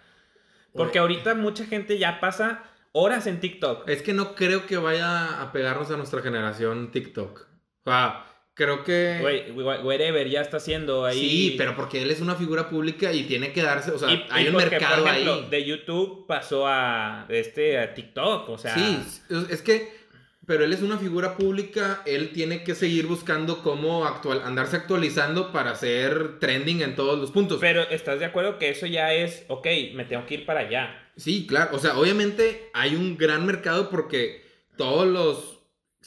Porque 0.75 0.99
ahorita 0.99 1.35
mucha 1.35 1.65
gente 1.67 1.99
ya 1.99 2.21
pasa 2.21 2.63
horas 2.93 3.27
en 3.27 3.41
TikTok. 3.41 3.89
Es 3.89 4.03
que 4.03 4.13
no 4.13 4.35
creo 4.35 4.67
que 4.67 4.77
vaya 4.77 5.41
a 5.41 5.53
pegarnos 5.53 5.91
a 5.91 5.97
nuestra 5.97 6.23
generación 6.23 6.91
TikTok. 6.91 7.47
O 7.85 7.91
sea, 7.91 8.25
creo 8.59 8.83
que... 8.83 9.19
Güey, 9.21 9.53
wherever 9.53 10.29
ya 10.29 10.41
está 10.41 10.57
haciendo 10.57 11.05
ahí. 11.05 11.19
Sí, 11.21 11.55
pero 11.57 11.77
porque 11.77 12.03
él 12.03 12.11
es 12.11 12.21
una 12.21 12.35
figura 12.35 12.69
pública 12.69 13.13
y 13.13 13.23
tiene 13.23 13.53
que 13.53 13.63
darse, 13.63 13.93
o 13.93 13.99
sea, 14.01 14.11
Y- 14.13 14.27
hay 14.31 14.45
y 14.45 14.49
un 14.49 14.55
porque, 14.55 14.71
mercado 14.71 15.05
por 15.05 15.13
ejemplo, 15.13 15.35
ahí. 15.35 15.47
De 15.49 15.65
YouTube 15.65 16.27
pasó 16.27 16.67
a, 16.67 17.25
este, 17.29 17.79
a 17.79 17.95
TikTok, 17.95 18.49
o 18.49 18.59
sea. 18.59 18.75
Sí, 18.75 18.99
es- 19.31 19.51
es 19.51 19.63
que, 19.63 19.97
pero 20.45 20.65
él 20.65 20.73
es 20.73 20.83
una 20.83 20.99
figura 20.99 21.37
pública, 21.37 22.03
él 22.05 22.31
tiene 22.33 22.65
que 22.65 22.75
seguir 22.75 23.07
buscando 23.07 23.63
cómo 23.63 24.05
actual, 24.07 24.43
andarse 24.45 24.75
actualizando 24.77 25.53
para 25.53 25.77
ser 25.77 26.41
trending 26.41 26.83
en 26.83 26.97
todos 26.97 27.17
los 27.19 27.31
puntos. 27.31 27.59
Pero 27.61 27.83
estás 27.83 28.19
de 28.19 28.25
acuerdo 28.25 28.59
que 28.59 28.71
eso 28.71 28.87
ya 28.87 29.15
es, 29.15 29.45
ok, 29.49 29.67
me 29.95 30.05
tengo 30.05 30.27
que 30.27 30.35
ir 30.35 30.45
para 30.47 30.61
allá. 30.61 31.11
Sí, 31.17 31.47
claro, 31.47 31.77
o 31.77 31.79
sea, 31.79 31.97
obviamente 31.97 32.71
hay 32.75 32.97
un 32.97 33.17
gran 33.17 33.47
mercado 33.47 33.89
porque 33.89 34.43
todos 34.77 35.07
los 35.07 35.58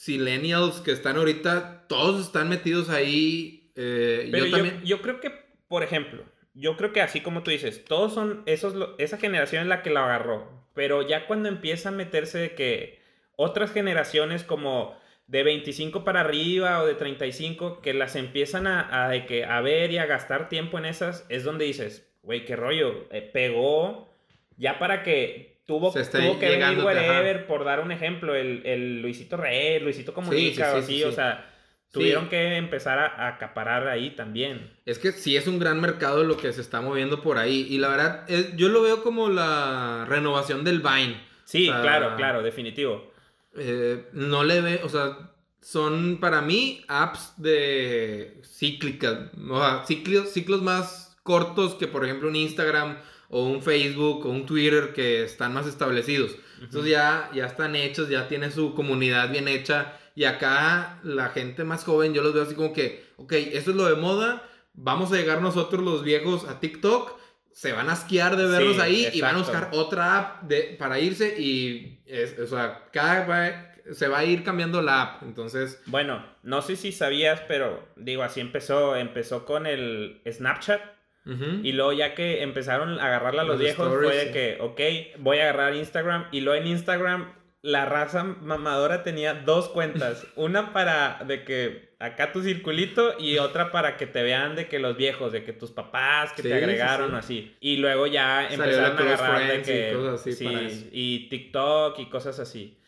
millennials 0.06 0.80
que 0.80 0.92
están 0.92 1.16
ahorita, 1.16 1.86
todos 1.88 2.20
están 2.26 2.48
metidos 2.48 2.88
ahí. 2.90 3.70
eh, 3.76 4.28
Pero 4.30 4.46
yo 4.46 4.46
yo, 4.46 4.50
también. 4.50 4.82
yo 4.82 5.02
creo 5.02 5.20
que, 5.20 5.30
por 5.68 5.82
ejemplo, 5.82 6.24
yo 6.54 6.76
creo 6.76 6.92
que 6.92 7.00
así 7.00 7.20
como 7.20 7.42
tú 7.42 7.50
dices, 7.50 7.86
todos 7.86 8.12
son, 8.14 8.42
esos, 8.46 8.74
esa 8.98 9.18
generación 9.18 9.62
es 9.62 9.68
la 9.68 9.82
que 9.82 9.90
lo 9.90 10.00
agarró. 10.00 10.66
Pero 10.74 11.06
ya 11.06 11.26
cuando 11.26 11.48
empieza 11.48 11.90
a 11.90 11.92
meterse 11.92 12.38
de 12.38 12.54
que 12.54 13.00
otras 13.36 13.72
generaciones 13.72 14.44
como 14.44 14.96
de 15.26 15.42
25 15.42 16.04
para 16.04 16.20
arriba 16.20 16.82
o 16.82 16.86
de 16.86 16.94
35 16.94 17.80
que 17.80 17.94
las 17.94 18.16
empiezan 18.16 18.66
a, 18.66 19.04
a 19.04 19.08
de 19.08 19.26
que, 19.26 19.44
a 19.44 19.60
ver 19.60 19.90
y 19.92 19.98
a 19.98 20.06
gastar 20.06 20.48
tiempo 20.48 20.78
en 20.78 20.84
esas, 20.86 21.26
es 21.28 21.44
donde 21.44 21.64
dices, 21.64 22.10
güey, 22.22 22.44
qué 22.44 22.56
rollo, 22.56 23.06
eh, 23.10 23.22
pegó 23.22 24.12
ya 24.56 24.78
para 24.78 25.02
que 25.02 25.51
tuvo, 25.66 25.92
tuvo 25.92 26.38
que 26.38 26.48
venir 26.48 26.78
wherever, 26.84 27.46
por 27.46 27.64
dar 27.64 27.80
un 27.80 27.92
ejemplo, 27.92 28.34
el, 28.34 28.62
el 28.64 29.02
Luisito 29.02 29.36
Rey, 29.36 29.80
Luisito 29.80 30.12
Comunica 30.14 30.72
sí, 30.72 30.78
o 30.78 30.82
sí, 30.82 30.84
así, 30.84 30.96
sí, 30.98 31.04
o 31.04 31.10
sí. 31.10 31.14
sea, 31.16 31.48
tuvieron 31.90 32.28
que 32.28 32.56
empezar 32.56 32.98
a, 32.98 33.06
a 33.06 33.28
acaparar 33.28 33.86
ahí 33.88 34.10
también. 34.10 34.70
Es 34.86 34.98
que 34.98 35.12
sí 35.12 35.36
es 35.36 35.46
un 35.46 35.58
gran 35.58 35.80
mercado 35.80 36.24
lo 36.24 36.36
que 36.36 36.52
se 36.52 36.60
está 36.60 36.80
moviendo 36.80 37.20
por 37.22 37.38
ahí. 37.38 37.66
Y 37.68 37.78
la 37.78 37.88
verdad, 37.88 38.24
es- 38.28 38.56
yo 38.56 38.68
lo 38.68 38.82
veo 38.82 39.02
como 39.02 39.28
la 39.28 40.06
renovación 40.08 40.64
del 40.64 40.80
Vine. 40.80 41.20
Sí, 41.44 41.68
O 41.68 41.72
sea, 41.72 41.82
claro, 41.82 42.16
claro, 42.16 42.42
definitivo. 42.42 43.12
Eh, 43.56 44.06
no 44.12 44.44
le 44.44 44.60
ve, 44.62 44.80
o 44.82 44.88
sea, 44.88 45.30
son 45.60 46.18
para 46.18 46.40
mí 46.40 46.82
apps 46.88 47.34
de 47.36 48.40
cíclicas, 48.44 49.30
o 49.50 49.58
sea, 49.60 49.84
ciclos, 49.84 50.30
ciclos 50.30 50.62
más 50.62 51.16
cortos 51.22 51.74
que 51.74 51.86
por 51.86 52.04
ejemplo 52.04 52.28
un 52.28 52.36
Instagram 52.36 52.96
o 53.34 53.44
un 53.46 53.62
Facebook 53.62 54.24
o 54.26 54.28
un 54.30 54.46
Twitter 54.46 54.92
que 54.94 55.24
están 55.24 55.52
más 55.54 55.66
establecidos. 55.66 56.36
Entonces 56.60 56.92
ya, 56.92 57.28
ya 57.34 57.46
están 57.46 57.74
hechos, 57.74 58.08
ya 58.08 58.28
tiene 58.28 58.50
su 58.52 58.74
comunidad 58.74 59.30
bien 59.30 59.48
hecha 59.48 59.98
y 60.14 60.24
acá 60.24 61.00
la 61.02 61.30
gente 61.30 61.64
más 61.64 61.82
joven 61.84 62.12
yo 62.14 62.22
los 62.22 62.34
veo 62.34 62.44
así 62.44 62.54
como 62.54 62.72
que, 62.72 63.04
ok, 63.16 63.32
esto 63.32 63.70
es 63.72 63.76
lo 63.76 63.86
de 63.86 63.96
moda, 63.96 64.48
vamos 64.74 65.10
a 65.12 65.16
llegar 65.16 65.40
nosotros 65.42 65.82
los 65.82 66.04
viejos 66.04 66.44
a 66.48 66.60
TikTok. 66.60 67.18
Se 67.52 67.72
van 67.72 67.88
a 67.88 67.92
asquear 67.92 68.36
de 68.36 68.46
verlos 68.46 68.76
Sí, 68.76 68.80
ahí 68.82 69.08
y 69.12 69.20
van 69.20 69.36
a 69.36 69.40
exacto. 69.40 69.68
buscar 69.68 69.78
otra 69.78 70.18
app 70.18 70.42
de, 70.44 70.76
para 70.78 71.00
irse 71.00 71.38
y 71.38 72.00
es, 72.06 72.38
o 72.38 72.46
sea, 72.46 72.88
cada 72.92 73.26
va- 73.26 73.72
se 73.92 74.08
va 74.08 74.18
a 74.20 74.24
ir 74.24 74.44
cambiando 74.44 74.80
la 74.82 75.02
app. 75.02 75.22
Entonces, 75.22 75.80
Bueno, 75.86 76.24
no 76.42 76.62
sé 76.62 76.76
si 76.76 76.92
sabías, 76.92 77.40
pero 77.48 77.86
digo, 77.96 78.22
así 78.22 78.40
empezó, 78.40 78.94
empezó 78.96 79.44
con 79.44 79.66
el 79.66 80.22
Snapchat. 80.30 80.80
Y 81.24 81.72
luego 81.72 81.92
ya 81.92 82.14
que 82.14 82.42
empezaron 82.42 82.98
a 82.98 83.06
agarrarla 83.06 83.42
a 83.42 83.44
los, 83.44 83.54
Los 83.54 83.60
viejos, 83.60 83.86
stories, 83.86 84.10
fue 84.10 84.16
de 84.18 84.26
sí. 84.26 84.32
que, 84.32 84.56
ok, 84.60 85.20
voy 85.20 85.38
a 85.38 85.42
agarrar 85.42 85.74
Instagram. 85.74 86.26
Y 86.32 86.40
luego 86.40 86.60
en 86.60 86.66
Instagram, 86.66 87.32
la 87.62 87.84
raza 87.84 88.24
mamadora 88.24 89.02
tenía 89.04 89.34
dos 89.34 89.68
cuentas. 89.68 90.26
Una 90.34 90.72
para 90.72 91.22
de 91.26 91.44
que 91.44 91.92
acá 92.00 92.32
tu 92.32 92.42
circulito 92.42 93.14
y 93.18 93.38
otra 93.38 93.70
para 93.70 93.96
que 93.96 94.08
te 94.08 94.22
vean 94.24 94.56
de 94.56 94.66
que 94.66 94.80
los 94.80 94.96
viejos, 94.96 95.30
de 95.32 95.44
que 95.44 95.52
tus 95.52 95.70
papás 95.70 96.32
que 96.32 96.42
Sí, 96.42 96.48
te 96.48 96.54
agregaron 96.54 97.10
sí. 97.10 97.14
o 97.14 97.18
así. 97.18 97.56
Y 97.60 97.76
luego 97.76 98.08
ya 98.08 98.48
empezaron 98.48 98.98
a 98.98 99.00
agarrar 99.00 99.46
de 99.46 99.58
y 99.58 99.62
que... 99.62 99.92
cosas 99.94 100.20
así 100.20 100.32
sí, 100.32 100.44
para 100.44 100.60
eso. 100.62 100.86
y 100.90 101.28
TikTok 101.28 101.98
y 102.00 102.06
cosas 102.10 102.40
así. 102.40 102.78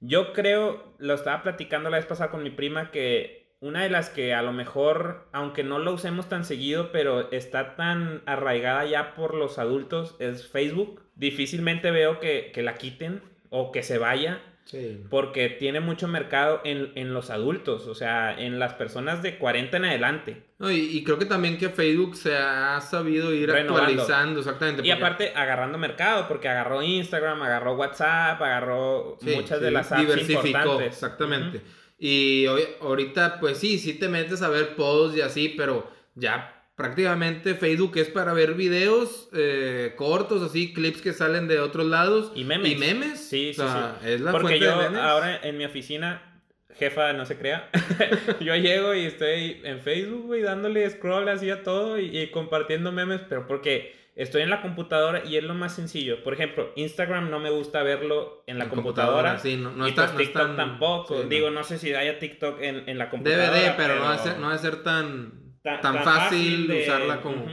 Yo 0.00 0.32
creo, 0.32 0.94
lo 0.98 1.14
estaba 1.14 1.42
platicando 1.42 1.90
la 1.90 1.96
vez 1.96 2.06
pasada 2.06 2.30
con 2.30 2.42
mi 2.42 2.50
prima, 2.50 2.90
que 2.90 3.37
una 3.60 3.82
de 3.82 3.90
las 3.90 4.08
que 4.10 4.34
a 4.34 4.42
lo 4.42 4.52
mejor, 4.52 5.26
aunque 5.32 5.64
no 5.64 5.78
lo 5.78 5.92
usemos 5.92 6.28
tan 6.28 6.44
seguido, 6.44 6.92
pero 6.92 7.30
está 7.32 7.74
tan 7.76 8.22
arraigada 8.26 8.84
ya 8.84 9.14
por 9.14 9.34
los 9.34 9.58
adultos, 9.58 10.14
es 10.20 10.46
Facebook. 10.48 11.02
Difícilmente 11.16 11.90
veo 11.90 12.20
que, 12.20 12.52
que 12.54 12.62
la 12.62 12.74
quiten 12.74 13.20
o 13.50 13.72
que 13.72 13.82
se 13.82 13.98
vaya, 13.98 14.40
Sí. 14.64 15.02
porque 15.08 15.48
tiene 15.48 15.80
mucho 15.80 16.08
mercado 16.08 16.60
en, 16.62 16.92
en 16.94 17.14
los 17.14 17.30
adultos, 17.30 17.86
o 17.86 17.94
sea, 17.94 18.38
en 18.38 18.58
las 18.58 18.74
personas 18.74 19.22
de 19.22 19.38
40 19.38 19.78
en 19.78 19.84
adelante. 19.86 20.42
No, 20.58 20.70
y, 20.70 20.76
y 20.94 21.02
creo 21.04 21.18
que 21.18 21.24
también 21.24 21.56
que 21.56 21.70
Facebook 21.70 22.16
se 22.16 22.36
ha 22.36 22.78
sabido 22.82 23.32
ir 23.32 23.48
Renovando. 23.50 23.86
actualizando, 23.92 24.40
exactamente. 24.40 24.82
Y 24.82 24.90
porque- 24.90 24.92
aparte 25.04 25.32
agarrando 25.34 25.78
mercado, 25.78 26.28
porque 26.28 26.48
agarró 26.50 26.82
Instagram, 26.82 27.40
agarró 27.42 27.76
WhatsApp, 27.76 28.42
agarró 28.42 29.16
Sí, 29.22 29.30
muchas 29.36 29.58
de 29.62 29.70
las 29.70 29.90
apps 29.90 30.02
diversificó, 30.02 30.46
importantes. 30.46 30.86
Exactamente. 30.88 31.60
Y 31.98 32.46
hoy, 32.46 32.62
ahorita, 32.80 33.40
pues 33.40 33.58
sí, 33.58 33.78
sí 33.78 33.94
te 33.94 34.08
metes 34.08 34.42
a 34.42 34.48
ver 34.48 34.76
posts 34.76 35.16
y 35.16 35.20
así, 35.20 35.54
pero 35.56 35.90
ya 36.14 36.54
prácticamente 36.76 37.56
Facebook 37.56 37.96
es 37.98 38.08
para 38.08 38.32
ver 38.32 38.54
videos 38.54 39.28
eh, 39.34 39.94
cortos, 39.96 40.42
así, 40.42 40.72
clips 40.72 41.02
que 41.02 41.12
salen 41.12 41.48
de 41.48 41.58
otros 41.58 41.86
lados. 41.86 42.30
Y 42.36 42.44
memes. 42.44 42.70
Y 42.72 42.76
memes. 42.76 43.20
Sí, 43.28 43.52
sí, 43.52 43.60
O 43.60 43.64
sea, 43.64 43.98
sí. 44.00 44.10
Es 44.10 44.20
la 44.20 44.30
Porque 44.30 44.60
yo 44.60 44.78
de 44.78 44.84
memes. 44.84 45.00
ahora 45.00 45.40
en 45.42 45.58
mi 45.58 45.64
oficina, 45.64 46.40
jefa, 46.76 47.12
no 47.14 47.26
se 47.26 47.36
crea, 47.36 47.68
yo 48.40 48.54
llego 48.54 48.94
y 48.94 49.06
estoy 49.06 49.60
en 49.64 49.80
Facebook, 49.80 50.26
güey, 50.26 50.42
dándole 50.42 50.88
scroll 50.88 51.28
así 51.28 51.50
a 51.50 51.64
todo 51.64 51.98
y, 51.98 52.16
y 52.16 52.30
compartiendo 52.30 52.92
memes, 52.92 53.22
pero 53.28 53.48
porque 53.48 53.92
estoy 54.18 54.42
en 54.42 54.50
la 54.50 54.60
computadora 54.60 55.24
y 55.24 55.36
es 55.36 55.44
lo 55.44 55.54
más 55.54 55.74
sencillo. 55.74 56.22
Por 56.22 56.34
ejemplo, 56.34 56.72
Instagram 56.76 57.30
no 57.30 57.38
me 57.40 57.48
gusta 57.50 57.82
verlo 57.82 58.42
en 58.46 58.58
la 58.58 58.64
En 58.64 58.70
computadora. 58.70 59.38
sí, 59.38 59.56
no, 59.56 59.70
no 59.72 59.86
y 59.86 59.90
está, 59.90 60.02
pues 60.02 60.12
no 60.12 60.18
TikTok 60.18 60.56
tampoco. 60.56 61.22
sí. 61.22 61.28
Digo, 61.30 61.50
no 61.50 61.64
sé 61.64 61.78
si 61.78 61.94
haya 61.94 62.18
TikTok 62.18 62.60
en, 62.60 62.88
en 62.88 62.98
la 62.98 63.08
computadora. 63.08 63.50
DVD, 63.50 63.74
pero, 63.76 63.94
no 63.96 64.10
debe 64.10 64.22
ser, 64.22 64.38
no 64.38 64.48
debe 64.48 64.58
ser 64.60 64.82
tan, 64.82 65.32
Tan- 65.62 66.02
fácil, 66.04 66.66
de- 66.68 66.82
usarla 66.82 67.20
como, 67.20 67.46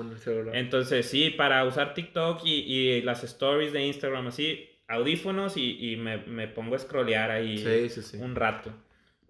en 0.00 0.10
el 0.12 0.18
celular. 0.18 0.56
Entonces, 0.56 1.08
sí, 1.08 1.30
para 1.30 1.64
usar 1.64 1.92
TikTok 1.94 2.40
y, 2.44 2.52
y 2.60 3.02
las 3.02 3.22
stories 3.24 3.72
de 3.72 3.84
Instagram 3.86 4.28
así, 4.28 4.70
audífonos 4.88 5.56
y, 5.56 5.92
y 5.92 5.96
me, 5.96 6.18
me 6.18 6.46
pongo 6.48 6.74
a 6.76 6.78
scrollear 6.78 7.30
ahí 7.30 7.58
sí, 7.58 7.88
sí, 7.88 8.02
sí. 8.02 8.16
un 8.18 8.34
rato. 8.34 8.70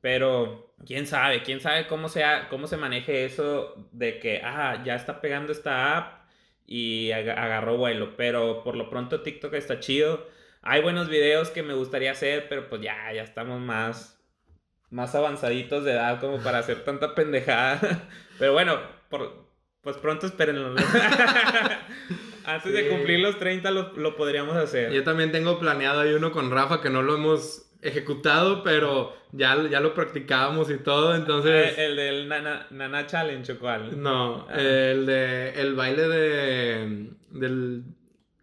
Pero, 0.01 0.75
quién 0.87 1.07
sabe, 1.07 1.43
quién 1.43 1.61
sabe 1.61 1.87
cómo, 1.87 2.09
sea, 2.09 2.49
cómo 2.51 2.67
se 2.67 2.77
maneje 2.77 3.25
eso 3.25 3.89
de 3.93 4.19
que, 4.19 4.43
ah, 4.45 4.83
ya 4.85 4.97
está 4.97 5.21
pegando 5.21 5.51
esta 5.53 5.97
app 5.97 6.24
y 6.67 7.11
aga- 7.13 7.43
agarró 7.43 7.77
vuelo. 7.77 8.17
Pero 8.17 8.63
por 8.63 8.77
lo 8.77 8.89
pronto 8.91 9.21
TikTok 9.23 9.55
está 9.55 9.81
chido. 9.81 10.27
Hay 10.63 10.81
buenos 10.83 11.09
videos 11.09 11.51
que 11.51 11.63
me 11.63 11.75
gustaría 11.75 12.13
hacer, 12.13 12.47
pero 12.49 12.69
pues 12.69 12.81
ya, 12.81 13.13
ya 13.13 13.23
estamos 13.23 13.61
más, 13.61 14.19
más 14.91 15.15
avanzaditos 15.15 15.85
de 15.85 15.93
edad 15.93 16.21
como 16.21 16.39
para 16.43 16.59
hacer 16.59 16.85
tanta 16.85 17.15
pendejada. 17.15 17.81
Pero 18.39 18.53
bueno, 18.55 18.81
por, 19.11 19.47
pues 19.83 19.97
pronto 19.99 20.27
espérenlo. 20.27 20.75
Antes 22.47 22.73
de 22.73 22.89
cumplir 22.89 23.21
los 23.21 23.39
30 23.39 23.71
lo, 23.71 23.93
lo 23.93 24.17
podríamos 24.17 24.57
hacer. 24.57 24.93
Yo 24.93 25.03
también 25.05 25.33
tengo 25.33 25.59
planeado 25.59 26.01
ahí 26.01 26.13
uno 26.13 26.33
con 26.33 26.51
Rafa 26.51 26.81
que 26.81 26.91
no 26.91 27.03
lo 27.03 27.15
hemos 27.15 27.64
ejecutado, 27.85 28.63
pero 28.63 29.15
ya, 29.33 29.57
ya 29.71 29.81
lo 29.81 29.95
practicábamos 29.95 30.71
y 30.71 30.79
todo, 30.79 31.15
entonces... 31.15 31.77
Eh, 31.79 31.87
el 31.87 31.97
del 31.97 32.29
Nana, 32.29 32.67
Nana 32.71 33.07
Challenge 33.07 33.53
o 33.53 33.59
cuál. 33.59 34.03
No, 34.03 34.47
Ah. 34.51 34.55
el 34.61 35.07
de 35.07 35.51
el 35.61 35.75
baile 35.75 36.09
de 36.09 37.11
del 37.31 37.85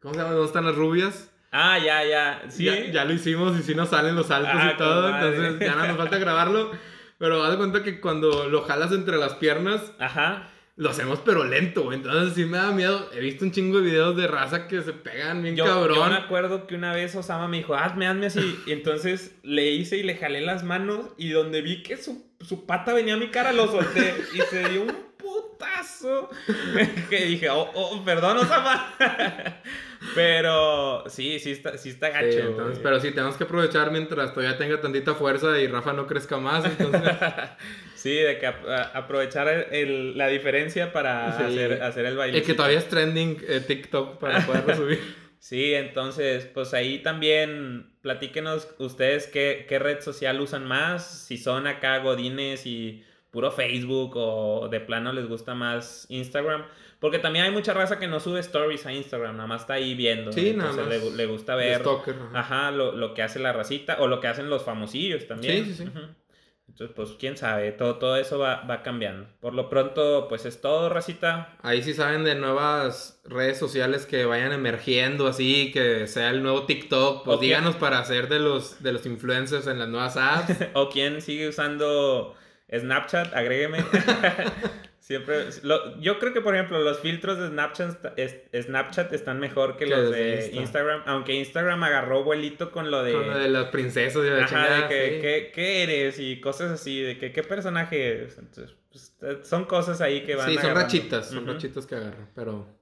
¿cómo 0.02 0.14
se 0.14 0.20
llama? 0.20 0.32
¿Dónde 0.34 0.48
están 0.48 0.66
las 0.66 0.76
rubias? 0.76 1.32
Ah, 1.52 1.78
ya, 1.80 2.06
ya. 2.06 2.44
Sí. 2.50 2.66
Ya, 2.66 2.86
ya 2.92 3.04
lo 3.06 3.14
hicimos 3.14 3.60
y 3.60 3.64
sí 3.64 3.76
nos 3.76 3.90
salen 3.90 4.16
los 4.16 4.28
saltos 4.28 4.54
Ah, 4.56 4.72
y 4.74 4.78
todo, 4.78 5.12
madre. 5.12 5.36
entonces 5.36 5.68
ya 5.68 5.76
no 5.76 5.88
nos 5.88 5.98
falta 5.98 6.18
grabarlo, 6.18 6.72
pero 7.18 7.44
haz 7.44 7.52
de 7.52 7.58
cuenta 7.58 7.84
que 7.84 8.00
cuando 8.00 8.48
lo 8.48 8.62
jalas 8.62 8.92
entre 8.94 9.18
las 9.18 9.34
piernas 9.36 9.92
Ajá. 10.00 10.48
Lo 10.78 10.90
hacemos 10.90 11.20
pero 11.24 11.44
lento, 11.44 11.84
güey. 11.84 11.98
entonces 11.98 12.34
sí 12.34 12.46
me 12.46 12.58
da 12.58 12.72
miedo. 12.72 13.10
He 13.14 13.20
visto 13.20 13.46
un 13.46 13.52
chingo 13.52 13.80
de 13.80 13.86
videos 13.86 14.16
de 14.16 14.28
raza 14.28 14.68
que 14.68 14.82
se 14.82 14.94
pegan 14.94 15.44
bien 15.44 15.56
Yo, 15.56 15.66
yo 15.66 15.72
cabrón. 15.74 16.10
me 16.10 16.16
acuerdo 16.16 16.66
que 16.68 16.76
una 16.76 16.94
vez 16.94 17.14
Osama 17.16 17.48
me 17.48 17.58
dijo, 17.58 17.76
hazme, 17.76 18.08
hazme 18.08 18.28
así. 18.28 18.58
Y 18.66 18.72
entonces 18.72 19.36
le 19.44 19.70
hice 19.72 19.98
y 19.98 20.04
le 20.04 20.16
jalé 20.16 20.42
las 20.42 20.64
manos. 20.64 21.08
Y 21.18 21.30
donde 21.30 21.62
vi 21.62 21.84
que 21.84 21.98
su, 21.98 22.26
su 22.40 22.66
pata 22.66 22.94
venía 22.94 23.14
a 23.16 23.18
mi 23.18 23.28
cara, 23.30 23.52
lo 23.54 23.68
solté. 23.68 24.16
Y 24.34 24.40
se 24.50 24.70
dio 24.70 24.84
un 24.84 24.94
putazo. 26.02 26.30
que 27.10 27.26
dije, 27.26 27.50
oh, 27.50 27.70
oh, 27.74 28.04
perdón, 28.04 28.38
Osama. 28.38 28.94
Pero 30.16 31.04
sí, 31.08 31.40
sí 31.40 31.52
está, 31.52 31.78
sí 31.78 31.90
está 31.90 32.08
Sí, 32.08 32.14
gacho. 32.14 32.40
entonces, 32.50 32.80
pero 32.82 33.00
sí, 33.00 33.12
tenemos 33.12 33.38
que 33.38 33.44
aprovechar 33.44 33.92
mientras 33.92 34.34
todavía 34.34 34.58
tenga 34.58 34.82
tantita 34.82 35.14
fuerza 35.14 35.60
y 35.60 35.68
Rafa 35.68 35.94
no 35.94 36.08
crezca 36.08 36.38
más. 36.38 36.66
Entonces, 36.66 37.02
Sí, 37.96 38.16
de 38.16 38.40
que 38.40 38.48
a- 38.48 38.92
aprovechar 38.96 39.48
el- 39.48 39.66
el- 39.72 40.18
la 40.18 40.28
diferencia 40.28 40.92
para 40.92 41.38
Sí. 41.38 41.44
hacer, 41.44 41.84
hacer 41.84 42.06
el 42.06 42.18
baile. 42.18 42.40
y 42.40 42.42
que 42.42 42.56
todavía 42.56 42.80
es 42.80 42.88
trending 42.90 43.38
eh, 43.48 43.60
TikTok 43.60 44.18
para 44.18 44.44
poderlo 44.46 44.76
subir. 44.76 45.16
Sí, 45.38 45.74
entonces, 45.76 46.46
pues 46.46 46.74
ahí 46.74 47.00
también 47.04 47.92
platíquenos 48.02 48.70
ustedes 48.80 49.28
qué, 49.28 49.66
qué 49.70 49.78
red 49.78 50.02
social 50.02 50.42
usan 50.42 50.66
más, 50.68 51.26
si 51.28 51.38
son 51.38 51.68
acá 51.68 52.00
godines 52.00 52.66
y 52.66 53.04
puro 53.32 53.52
Facebook 53.52 54.12
o 54.16 54.68
de 54.70 54.80
plano 54.80 55.14
les 55.14 55.28
gusta 55.28 55.56
más 55.56 56.06
Instagram. 56.10 56.66
Porque 57.00 57.18
también 57.18 57.46
hay 57.46 57.52
mucha 57.52 57.74
raza 57.74 57.98
que 57.98 58.08
no 58.08 58.20
sube 58.20 58.40
stories 58.42 58.86
a 58.86 58.94
Instagram, 58.94 59.36
nada 59.36 59.48
más 59.48 59.62
está 59.62 59.74
ahí 59.74 59.96
viendo. 59.96 60.32
Sí, 60.32 60.54
nada 60.56 60.72
más. 60.74 60.88
Le, 60.88 61.12
le 61.12 61.26
gusta 61.26 61.56
ver 61.56 61.80
stalker, 61.80 62.14
ajá. 62.14 62.40
ajá, 62.40 62.72
lo, 62.72 62.92
lo 62.92 63.16
que 63.16 63.24
hace 63.24 63.40
la 63.40 63.54
racita 63.54 63.98
o 64.00 64.08
lo 64.08 64.20
que 64.20 64.28
hacen 64.28 64.50
los 64.52 64.64
famosillos 64.64 65.28
también. 65.28 65.66
Sí, 65.66 65.74
sí, 65.74 65.86
sí. 65.86 65.92
Entonces, 66.72 66.96
pues 66.96 67.10
quién 67.20 67.36
sabe, 67.36 67.74
todo, 67.74 67.96
todo 67.96 68.16
eso 68.16 68.40
va, 68.40 68.62
va 68.62 68.82
cambiando. 68.82 69.28
Por 69.42 69.54
lo 69.54 69.68
pronto, 69.70 70.28
pues 70.30 70.46
es 70.46 70.62
todo, 70.62 70.88
racita. 70.88 71.58
Ahí 71.64 71.84
sí 71.84 71.94
saben 71.94 72.24
de 72.24 72.36
nuevas 72.36 73.22
redes 73.26 73.58
sociales 73.60 74.06
que 74.06 74.24
vayan 74.24 74.54
emergiendo 74.54 75.28
así, 75.28 75.72
que 75.74 76.08
sea 76.08 76.30
el 76.30 76.42
nuevo 76.42 76.66
TikTok, 76.66 77.26
pues 77.26 77.40
díganos 77.42 77.76
para 77.76 78.00
hacer 78.00 78.30
de 78.30 78.40
los, 78.40 78.82
de 78.82 78.94
los 78.94 79.06
influencers 79.06 79.68
en 79.68 79.80
las 79.80 79.90
nuevas 79.90 80.16
apps. 80.16 80.56
O 80.74 80.90
quién 80.90 81.22
sigue 81.22 81.50
usando 81.50 82.36
Snapchat, 82.80 83.34
agrégueme. 83.34 83.80
Siempre, 85.00 85.46
lo- 85.64 86.00
yo 86.00 86.20
creo 86.20 86.32
que 86.32 86.42
por 86.42 86.56
ejemplo 86.56 86.80
los 86.80 87.00
filtros 87.00 87.38
de 87.40 87.48
Snapchat, 87.50 88.18
es- 88.18 88.38
Snapchat 88.66 89.12
están 89.14 89.40
mejor 89.40 89.76
que 89.76 89.86
los 89.88 90.00
los 90.00 90.12
de 90.12 90.18
de 90.24 90.46
Insta. 90.46 90.56
Instagram, 90.62 91.02
aunque 91.06 91.34
Instagram 91.34 91.84
agarró 91.84 92.24
vuelito 92.24 92.72
con 92.72 92.92
lo 92.92 93.04
de, 93.04 93.14
Con 93.14 93.28
lo 93.28 93.38
de 93.40 93.50
las 93.50 93.66
princesas 93.66 94.24
y 94.26 94.30
la 94.30 94.38
ajá, 94.38 94.48
chingada, 94.48 94.82
de 94.82 94.88
que, 94.88 95.16
sí. 95.16 95.22
¿qué, 95.22 95.52
qué 95.54 95.84
eres 95.84 96.20
y 96.20 96.40
cosas 96.40 96.72
así, 96.72 97.02
de 97.02 97.18
que 97.18 97.32
qué 97.34 97.44
personaje 97.44 98.08
eres. 98.14 98.38
Entonces, 98.38 98.76
pues, 98.90 99.18
son 99.48 99.66
cosas 99.66 100.00
ahí 100.02 100.22
que 100.24 100.36
van 100.36 100.48
Sí, 100.48 100.54
son 100.56 100.66
agarrando. 100.66 100.82
rachitas, 100.88 101.30
son 101.30 101.48
rachitas 101.48 101.86
que 101.86 101.96
agarran, 101.96 102.30
pero... 102.36 102.80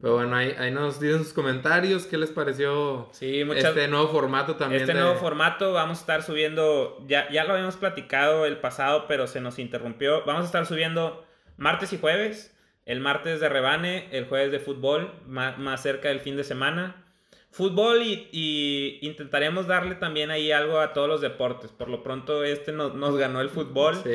Pero 0.00 0.14
bueno, 0.14 0.34
ahí, 0.34 0.54
ahí 0.58 0.70
nos 0.70 0.98
dicen 0.98 1.18
sus 1.24 1.32
comentarios, 1.34 2.06
qué 2.06 2.16
les 2.16 2.30
pareció 2.30 3.10
Sí, 3.12 3.44
muchas, 3.44 3.64
este 3.66 3.86
nuevo 3.88 4.08
formato 4.08 4.56
también. 4.56 4.80
Este 4.82 4.94
de- 4.94 5.00
nuevo 5.00 5.16
formato 5.16 5.72
vamos 5.74 5.98
a 5.98 6.00
estar 6.00 6.22
subiendo, 6.22 7.04
ya, 7.06 7.28
ya 7.30 7.44
lo 7.44 7.52
habíamos 7.52 7.76
platicado 7.76 8.46
el 8.46 8.56
pasado, 8.58 9.04
pero 9.06 9.26
se 9.26 9.40
nos 9.42 9.58
interrumpió. 9.58 10.24
Vamos 10.24 10.42
a 10.44 10.46
estar 10.46 10.64
subiendo 10.66 11.26
martes 11.58 11.92
y 11.92 11.98
jueves. 11.98 12.56
El 12.86 13.00
martes 13.00 13.40
de 13.40 13.48
rebane, 13.50 14.08
el 14.12 14.24
jueves 14.24 14.50
de 14.52 14.58
fútbol, 14.58 15.12
más, 15.26 15.58
más 15.58 15.82
cerca 15.82 16.08
del 16.08 16.20
fin 16.20 16.36
de 16.36 16.44
semana. 16.44 17.04
Fútbol 17.52 18.02
y, 18.02 18.28
y 18.32 19.00
intentaremos 19.02 19.66
darle 19.66 19.96
también 19.96 20.30
ahí 20.30 20.50
algo 20.50 20.80
a 20.80 20.92
todos 20.92 21.08
los 21.08 21.20
deportes. 21.20 21.72
Por 21.72 21.88
lo 21.88 22.02
pronto 22.02 22.42
este 22.42 22.72
nos, 22.72 22.94
nos 22.94 23.16
ganó 23.16 23.40
el 23.42 23.50
fútbol. 23.50 23.96
Sí, 24.02 24.14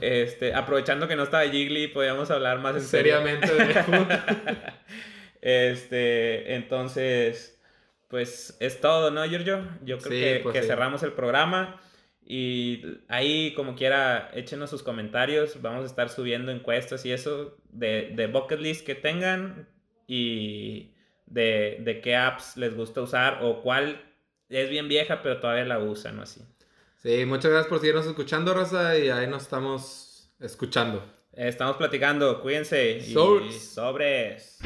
Este, 0.00 0.54
aprovechando 0.54 1.08
que 1.08 1.16
no 1.16 1.24
estaba 1.24 1.42
Jiggly, 1.44 1.88
podíamos 1.88 2.30
hablar 2.30 2.60
más 2.60 2.76
en 2.76 2.82
serio. 2.82 3.16
seriamente 3.18 3.52
de 3.52 3.82
fútbol. 3.82 4.06
Este, 5.46 6.54
entonces, 6.54 7.60
pues 8.08 8.56
es 8.60 8.80
todo, 8.80 9.10
¿no, 9.10 9.22
Giorgio? 9.26 9.68
Yo 9.84 9.98
creo 9.98 10.12
Sí, 10.12 10.20
que, 10.20 10.40
pues 10.42 10.54
que 10.54 10.62
sí. 10.62 10.68
cerramos 10.68 11.02
el 11.02 11.12
programa. 11.12 11.78
Y 12.26 12.82
ahí, 13.08 13.52
como 13.52 13.74
quiera, 13.76 14.30
échenos 14.32 14.70
sus 14.70 14.82
comentarios. 14.82 15.60
Vamos 15.60 15.82
a 15.82 15.86
estar 15.86 16.08
subiendo 16.08 16.50
encuestas 16.50 17.04
y 17.04 17.12
eso 17.12 17.58
de, 17.68 18.12
de 18.16 18.26
bucket 18.26 18.58
list 18.58 18.86
que 18.86 18.94
tengan 18.94 19.68
y 20.06 20.94
de, 21.26 21.76
de 21.80 22.00
qué 22.00 22.16
apps 22.16 22.56
les 22.56 22.74
gusta 22.74 23.02
usar 23.02 23.40
o 23.42 23.60
cuál 23.60 24.00
es 24.48 24.70
bien 24.70 24.88
vieja, 24.88 25.20
pero 25.22 25.40
todavía 25.40 25.66
la 25.66 25.78
usan 25.78 26.18
o 26.20 26.22
así. 26.22 26.40
Sí, 26.96 27.26
muchas 27.26 27.50
gracias 27.50 27.68
por 27.68 27.80
seguirnos 27.80 28.06
escuchando, 28.06 28.54
Rosa, 28.54 28.96
y 28.96 29.10
ahí 29.10 29.26
nos 29.26 29.42
estamos 29.42 30.34
escuchando. 30.40 31.04
Estamos 31.34 31.76
platicando, 31.76 32.40
cuídense 32.40 32.92
y 32.96 33.12
Sobres. 33.12 33.74
sobres. 33.74 34.58